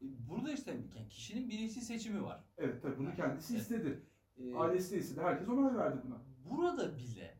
[0.02, 2.44] E, burada işte yani kişinin bilinçli seçimi var.
[2.59, 3.62] Evet tabii bunu kendisi Evet.
[3.62, 4.02] istedi.
[4.38, 5.20] E, Ailesi de istedi.
[5.20, 6.20] Herkes onay verdi buna.
[6.50, 7.38] burada bile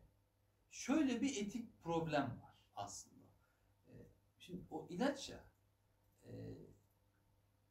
[0.71, 3.19] şöyle bir etik problem var aslında.
[4.39, 5.43] Şimdi o ilaç ya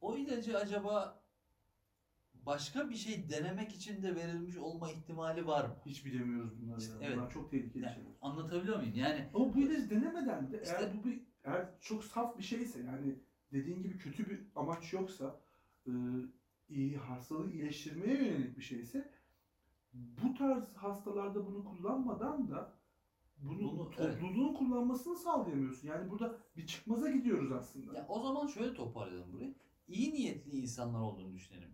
[0.01, 1.23] o ilacı acaba
[2.49, 5.75] başka bir şey denemek için de verilmiş olma ihtimali var mı?
[5.85, 6.79] Hiç bilemiyoruz bunları.
[6.79, 6.99] İşte ya.
[7.01, 7.17] evet.
[7.17, 8.11] Bunlar çok tehlikeli Yani şeyler.
[8.21, 8.93] anlatabiliyor muyum?
[8.95, 12.79] Yani Ama bu ilacı denemeden de İşte- eğer bu bir eğer çok saf bir şeyse
[12.83, 13.15] yani
[13.53, 15.39] dediğin gibi kötü bir amaç yoksa
[15.87, 15.91] e,
[16.69, 19.11] iyi hastalığı iyileştirmeye yönelik bir şeyse
[19.93, 22.73] bu tarz hastalarda bunu kullanmadan da
[23.37, 24.19] bunu, Bunu- evet.
[24.21, 25.87] topluluğun kullanmasını sağlayamıyorsun.
[25.87, 27.97] Yani burada bir çıkmaza gidiyoruz aslında.
[27.97, 29.55] ya o zaman şöyle toparlayalım burayı.
[29.87, 31.69] İyi niyetli insanlar olduğunu düşünelim.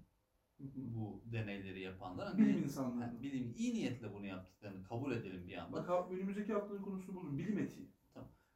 [0.59, 2.27] Bu deneyleri yapanlar.
[2.27, 3.21] Hani Bilim yani insanları.
[3.21, 5.87] bilim iyi niyetle bunu yaptıklarını kabul edelim bir anda.
[5.87, 7.37] Bak önümüzdeki haftanın konusunu buldum.
[7.37, 7.87] Bilim etiği.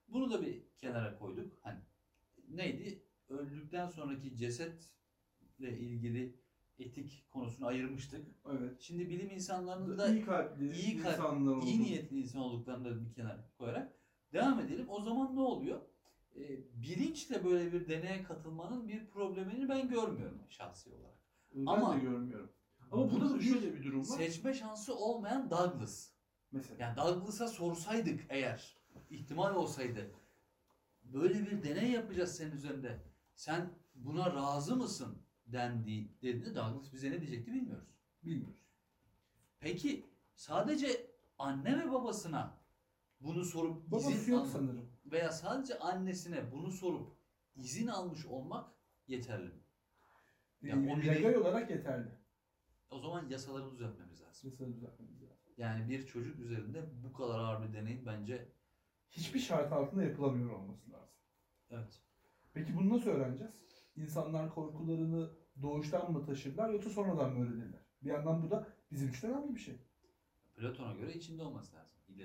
[0.08, 1.54] Bunu da bir kenara koyduk.
[1.62, 1.80] Hani
[2.50, 3.04] neydi?
[3.30, 6.40] Öldükten sonraki cesetle ilgili
[6.80, 8.26] etik konusunu ayırmıştık.
[8.52, 8.82] Evet.
[8.82, 11.66] Şimdi bilim insanlarının da iyi kalpli iyi kalp- insanlar oldu.
[11.66, 13.94] iyi niyetli insan olduklarını da bir kenara koyarak
[14.34, 14.86] devam edelim.
[14.90, 15.82] O zaman ne oluyor?
[16.36, 16.42] Ee,
[16.82, 21.19] bilinçle böyle bir deneye katılmanın bir problemini ben görmüyorum şahsi olarak.
[21.54, 22.50] Ben Ama- de görmüyorum.
[22.92, 24.18] Ama burada da şöyle bir durum var.
[24.18, 26.10] Seçme şansı olmayan Douglas.
[26.52, 26.84] Mesela.
[26.84, 28.78] Yani Douglas'a sorsaydık eğer
[29.10, 30.12] ihtimal olsaydı
[31.04, 33.04] böyle bir deney yapacağız senin üzerinde.
[33.36, 37.88] Sen buna razı mısın dendi dediğinde Douglas bize ne diyecekti bilmiyoruz.
[38.24, 38.66] Bilmiyoruz.
[39.60, 42.58] Peki sadece anne ve babasına
[43.22, 44.90] bunu sorup Babası izin yok almak sanırım.
[45.06, 47.18] veya sadece annesine bunu sorup
[47.56, 48.72] izin almış olmak
[49.08, 49.59] yeterli mi?
[50.62, 52.10] Ya Ee, o birey- legal olarak yeterli.
[52.90, 54.52] O zaman yasaları düzeltmemiz lazım.
[54.54, 55.38] Mesela düzeltmemiz lazım.
[55.58, 58.48] Yani bir çocuk üzerinde bu kadar ağır bir deneyin bence
[59.12, 61.16] Hiçbir şart altında yapılamıyor olması lazım.
[61.70, 62.02] evet.
[62.54, 63.54] Peki bunu nasıl öğreneceğiz?
[63.96, 65.30] İnsanlar korkularını
[65.62, 67.82] doğuştan mı taşırlar yoksa sonradan mı öğrenirler?
[68.04, 69.76] Bir yandan bu da bizim için önemli bir şey.
[70.56, 71.76] Platon'a göre içinde olması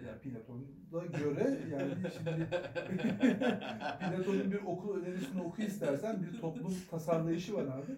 [0.02, 2.46] Yani Platon'a göre yani şimdi
[4.00, 7.92] Platon'un bir okul önerisini oku istersen bir toplum tasarlayışı var abi.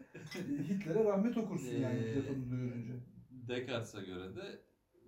[0.68, 2.94] Hitler'e rahmet okursun yani Ee, Platon'u duyurunca.
[3.30, 4.60] Descartes'e göre de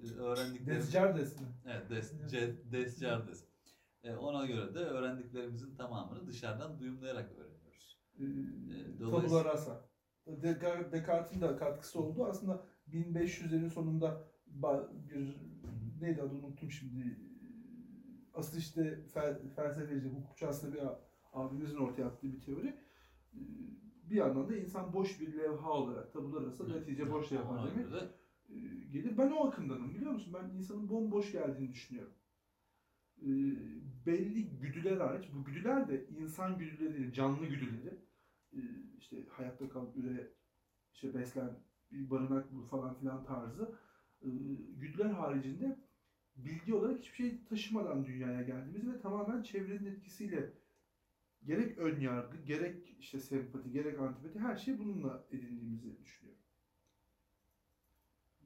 [0.02, 0.86] e, öğrendiklerimiz...
[0.86, 1.46] Descartes mi?
[1.66, 2.12] Evet, Des,
[2.72, 3.44] Descartes.
[4.02, 7.98] E, ona göre de öğrendiklerimizin tamamını dışarıdan duyumlayarak öğreniyoruz.
[8.18, 8.20] Ee,
[9.00, 9.88] dolayısıyla- Tabula rasa.
[10.26, 12.24] Descartes- Descartes'in de katkısı oldu.
[12.30, 14.24] Aslında 1500'lerin sonunda
[15.10, 15.36] bir
[16.02, 17.18] neydi adı unuttum şimdi.
[18.34, 20.82] Asıl işte fel, felsefeci, hukukçu aslında bir
[21.32, 22.68] abimizin ortaya attığı bir teori.
[23.34, 23.38] Ee,
[24.10, 27.92] Bir yandan da insan boş bir levha olarak tabula rasa netice boş levha demek göre
[28.00, 28.10] de
[28.48, 28.58] e,
[28.90, 29.18] gelir.
[29.18, 30.34] Ben o akımdanım biliyor musun?
[30.40, 32.12] Ben insanın bomboş geldiğini düşünüyorum.
[33.22, 33.28] E,
[34.06, 37.98] belli güdüler hariç, bu güdüler de insan güdüleri değil, canlı güdüleri.
[38.52, 38.58] E,
[38.98, 40.32] işte hayatta kal, üre,
[40.92, 41.50] işte beslen,
[41.92, 43.74] bir barınak bul falan filan tarzı.
[44.76, 45.78] Güdüler haricinde
[46.38, 50.52] bilgi olarak hiçbir şey taşımadan dünyaya geldiğimiz ve tamamen çevrenin etkisiyle
[51.44, 56.42] gerek ön yargı, gerek işte sempati, gerek antipati her şey bununla edindiğimizi düşünüyorum.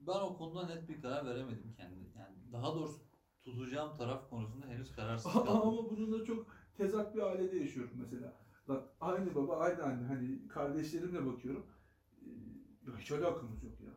[0.07, 1.99] ben o konuda net bir karar veremedim kendi.
[2.17, 3.01] Yani daha doğrusu
[3.43, 5.61] tutacağım taraf konusunda henüz kararsız kaldım.
[5.61, 8.33] Ama bununla çok tezat bir ailede yaşıyorum mesela.
[8.67, 11.65] Bak aynı baba aynı anne hani kardeşlerimle bakıyorum.
[12.21, 12.29] Ee,
[12.87, 13.91] ya hiç alakamız yok ya.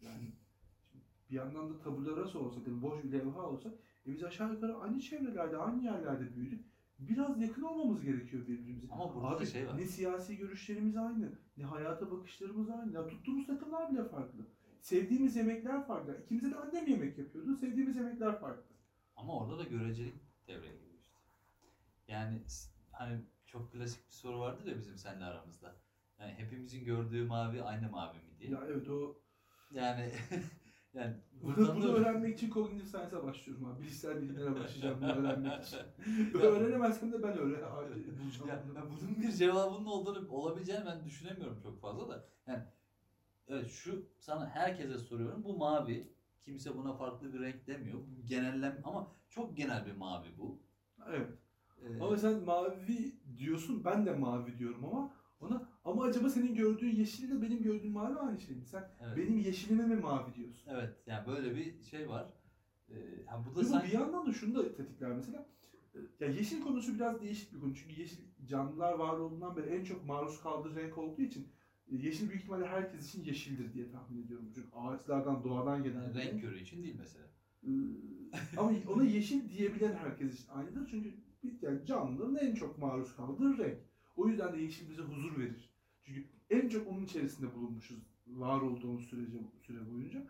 [0.00, 0.32] Yani
[1.30, 3.72] bir yandan da tabula rasa olsak yani boş bir levha olsak
[4.06, 6.66] e biz aşağı yukarı aynı çevrelerde aynı yerlerde büyüdük.
[6.98, 8.86] Biraz yakın olmamız gerekiyor birbirimize.
[8.90, 9.76] Ama burada Abi da şey var.
[9.76, 12.92] ne siyasi görüşlerimiz aynı, ne hayata bakışlarımız aynı.
[12.92, 14.46] Ya tuttuğumuz takımlar bile farklı.
[14.80, 16.22] Sevdiğimiz yemekler farklı.
[16.24, 17.56] İkimize de annem yemek yapıyordu.
[17.56, 18.74] Sevdiğimiz yemekler farklı.
[19.16, 20.14] Ama orada da görecelik
[20.48, 21.16] devreye giriyor işte.
[22.08, 22.42] Yani
[22.92, 25.76] hani çok klasik bir soru vardır ya bizim seninle aramızda.
[26.20, 28.50] Yani hepimizin gördüğü mavi aynı mavi mi diye.
[28.50, 29.18] Ya evet o
[29.70, 30.10] Yani
[30.94, 33.82] yani buradan bunu da öğrenmek için kognitif science'a başlıyorum abi.
[33.82, 35.78] Bilişsel bilimlere başlayacağım bunu öğrenmek için.
[36.34, 37.56] Öğrenemezsem de ben öyle
[38.22, 38.48] bulacağım.
[38.48, 38.74] Ya, bunu.
[38.78, 42.24] ya bunun bir cevabının olduğunu olabileceğini ben düşünemiyorum çok fazla da.
[42.46, 42.62] Yani
[43.48, 45.44] evet şu sana herkese soruyorum.
[45.44, 46.12] Bu mavi.
[46.44, 47.98] Kimse buna farklı bir renk demiyor.
[47.98, 50.62] Bu genellem ama çok genel bir mavi bu.
[51.08, 51.28] Evet.
[51.82, 56.94] Ee, Ama sen mavi diyorsun, ben de mavi diyorum ama ona ama acaba senin gördüğün
[56.96, 58.64] yeşille benim gördüğüm mavi aynı şey mi?
[58.66, 59.16] Sen evet.
[59.16, 60.70] benim yeşilime mi mavi diyorsun?
[60.70, 62.26] Evet yani böyle bir şey var.
[62.90, 62.94] Ee,
[63.26, 65.46] ha bu da sanki bir yandan da şunu da tetikler mesela.
[66.20, 67.74] Ya yeşil konusu biraz değişik bir konu.
[67.74, 71.48] Çünkü yeşil canlılar var olduğundan beri en çok maruz kaldığı renk olduğu için
[71.90, 74.50] e, yeşil büyük ihtimalle herkes için yeşildir diye tahmin ediyorum.
[74.54, 77.24] Çünkü ağaçlardan, doğadan gelen yani bir renk körü için değil mesela.
[77.62, 77.68] Ee,
[78.56, 80.88] Ama ona yeşil diyebilen herkes için aynıdır.
[80.90, 83.78] Çünkü bir- yani canlıların en çok maruz kaldığı renk.
[84.18, 85.70] O yüzden de yeşil bize huzur verir.
[86.02, 90.26] Çünkü en çok onun içerisinde bulunmuşuz var olduğumuz sürece süre boyunca.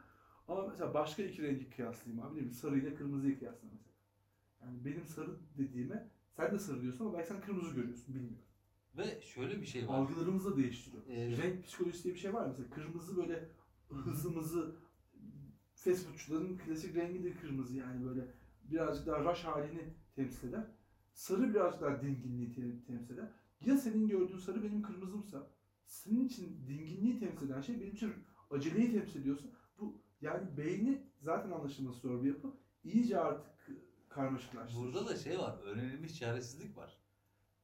[0.49, 2.31] Ama mesela başka iki rengi kıyaslayayım abi.
[2.33, 3.95] Ne bileyim sarı ile kırmızıyı kıyasla mesela.
[4.63, 8.39] Yani benim sarı dediğime sen de sarı diyorsun ama belki sen kırmızı görüyorsun bilmiyorum.
[8.97, 9.95] Ve şöyle bir şey var.
[9.95, 11.03] Algılarımızı da değiştiriyor.
[11.07, 13.49] Ee, Renk psikolojisi diye bir şey var ya, mesela kırmızı böyle
[13.89, 14.77] hızımızı
[15.75, 18.27] fast foodçuların klasik rengidir kırmızı yani böyle
[18.65, 20.67] birazcık daha rush halini temsil eder.
[21.13, 23.29] Sarı birazcık daha dinginliği te- temsil eder.
[23.61, 25.51] Ya senin gördüğün sarı benim kırmızımsa
[25.87, 28.15] senin için dinginliği temsil eden şey benim için
[28.51, 29.47] aceleyi temsil ediyorsa
[29.79, 32.53] bu yani beyni zaten anlaşılması zor bir yapı.
[32.85, 33.71] İyice artık
[34.09, 34.85] karmaşıklaştırır.
[34.85, 35.59] Burada da şey var.
[35.63, 36.99] Öğrenilmiş çaresizlik var.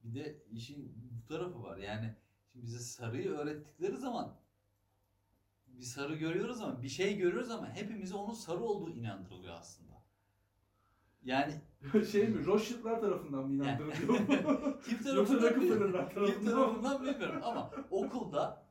[0.03, 1.77] Bir de işin bu tarafı var.
[1.77, 2.15] Yani
[2.51, 4.35] şimdi bize sarıyı öğrettikleri zaman
[5.67, 10.04] bir sarı görüyoruz ama bir şey görüyoruz ama hepimize onun sarı olduğu inandırılıyor aslında.
[11.25, 11.53] Yani
[12.11, 14.17] şey mi Rothschild'lar tarafından mı inandırılıyor
[14.85, 18.65] kim tarafından, Rockefeller'lar kim tarafından bilmiyorum ama okulda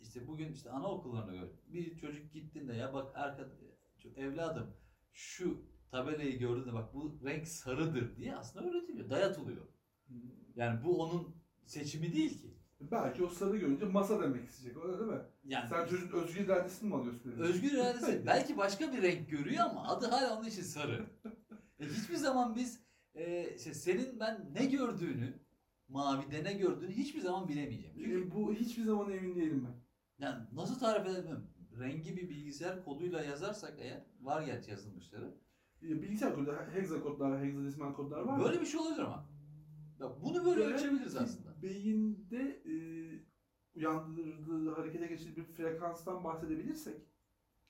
[0.00, 3.48] işte bugün işte anaokullarına göre bir çocuk gittiğinde ya bak arka
[4.16, 4.76] evladım
[5.12, 9.66] şu tabelayı gördüğünde bak bu renk sarıdır diye aslında öğretiliyor, dayatılıyor.
[10.56, 12.54] Yani bu onun seçimi değil ki.
[12.80, 15.20] Belki o sarı görünce masa demek isteyecek öyle değil mi?
[15.44, 17.30] Yani Sen çocuğun özgür iradesini mi alıyorsun?
[17.30, 21.06] özgür iradesi belki başka bir renk görüyor ama adı hala onun için sarı.
[21.82, 22.80] E hiçbir zaman biz
[23.14, 25.40] e, işte senin ben ne gördüğünü
[25.88, 27.96] mavide ne gördüğünü hiçbir zaman bilemeyeceğim.
[27.98, 29.74] Çünkü E, bu hiçbir zaman emin değilim ben.
[30.26, 31.46] yani nasıl tarif edemem?
[31.80, 35.34] Rengi bir bilgisayar koduyla yazarsak eğer var gerçi yazılmışları.
[35.82, 38.44] E, Bilgisayar kodu, hexakodlar, hexadesimal kodlar var.
[38.44, 39.28] Böyle bir şey olabilir ama.
[40.00, 41.62] Bak bunu böyle Böyle ölçebiliriz aslında.
[41.62, 42.74] Beyinde e,
[43.74, 46.96] uyandırdığı, harekete geçirdiği bir frekanstan bahsedebilirsek,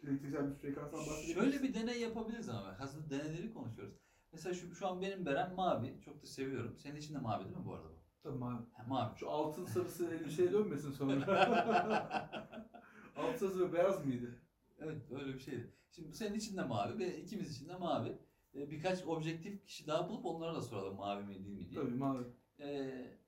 [0.02, 1.34] elektriksel bir frekanstan bahsedebilirsek.
[1.42, 3.94] Şöyle bir deney yapabiliriz ama hazır deneyleri konuşuyoruz.
[4.32, 6.00] Mesela şu, şu an benim berem mavi.
[6.04, 6.78] Çok da seviyorum.
[6.78, 8.02] Senin için de mavi değil mi bu arada bu?
[8.22, 8.66] Tamam.
[8.72, 9.18] Ha, mavi.
[9.18, 11.26] Şu altın sarısı elbiseye dönmesin sonra.
[13.16, 14.42] altın sarısı ve beyaz mıydı?
[14.78, 15.72] Evet öyle bir şeydi.
[15.90, 18.18] Şimdi senin için de mavi ve ikimiz için de mavi.
[18.54, 21.80] Ee, birkaç objektif kişi daha bulup onlara da soralım mavi mi değil mi diye.
[21.80, 22.24] Tabii mavi.
[22.60, 23.18] Ee,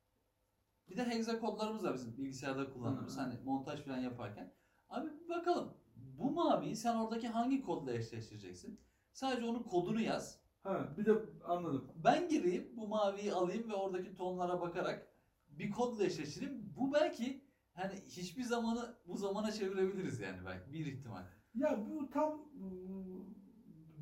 [0.89, 3.21] bir de hexa kodlarımız var bizim bilgisayarda kullandığımız Hı.
[3.21, 4.55] hani montaj falan yaparken.
[4.89, 8.81] Abi bakalım bu maviyi sen oradaki hangi kodla eşleştireceksin?
[9.13, 10.44] Sadece onun kodunu yaz.
[10.65, 11.13] Ha bir de
[11.45, 11.93] anladım.
[12.05, 15.07] Ben gireyim bu maviyi alayım ve oradaki tonlara bakarak
[15.49, 16.73] bir kodla eşleştireyim.
[16.77, 21.25] Bu belki hani hiçbir zamanı bu zamana çevirebiliriz yani belki bir ihtimal.
[21.55, 22.49] Ya bu tam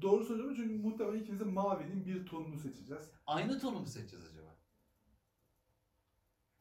[0.02, 3.10] doğru söylüyorum çünkü muhtemelen ikimiz de mavinin bir tonunu seçeceğiz.
[3.26, 4.56] Aynı tonu mu seçeceğiz acaba?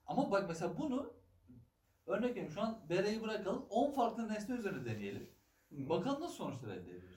[0.05, 1.13] Ama bak mesela bunu
[2.05, 5.29] örnek veriyorum şu an bereyi bırakalım 10 farklı nesne üzerine deneyelim.
[5.71, 5.89] Hı.
[5.89, 7.10] Bakalım nasıl sonuçlar elde ediyoruz.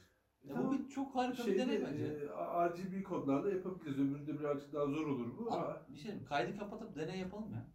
[0.44, 0.68] Ya Tamam.
[0.68, 2.04] bu bir çok harika bir Şeyde, deney bence.
[2.04, 3.98] e, RGB kodlarla yapabiliriz.
[3.98, 5.52] Öbüründe birazcık daha zor olur bu.
[5.52, 7.66] Ama Ama bir şey diyeyim, kaydı kapatıp deney yapalım ya.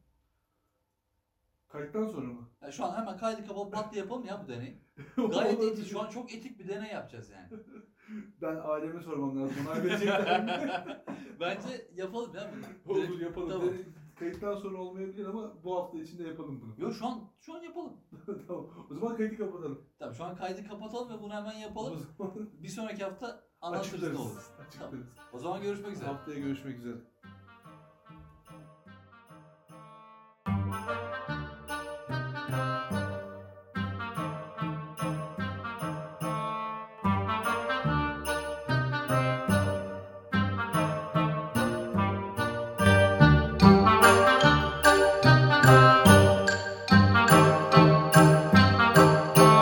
[1.67, 2.47] kayıttan sonra mı?
[2.61, 2.71] ya.
[2.71, 4.77] Şu an hemen kaydı kapatıp pat diye yapalım ya bu deneyi.
[5.31, 5.87] Gayet etik.
[5.87, 7.47] Şu an çok etik bir deney yapacağız yani.
[8.41, 9.55] Ben aileme sormam lazım.
[9.67, 10.51] Onlar verecekler mi?
[11.39, 12.51] Bence yapalım ya
[12.85, 12.97] bunu.
[12.97, 13.49] Olur yapalım.
[13.49, 13.69] Tamam.
[14.19, 16.85] Kayıttan sonra olmayabilir ama bu hafta içinde yapalım bunu.
[16.85, 17.93] Yok şu an şu an yapalım.
[18.47, 18.65] tamam.
[18.91, 19.81] O zaman kaydı kapatalım.
[19.99, 22.05] Tamam şu an kaydı kapatalım ve bunu hemen O yapalım.
[22.17, 24.19] zaman Bir sonraki hafta anlatırız ne açıklarız.
[24.19, 24.43] olur.
[24.57, 24.67] Tamam.
[24.67, 25.05] Açıklarız.
[25.33, 26.07] O zaman görüşmek üzere.
[26.09, 26.95] Haftaya görüşmek üzere.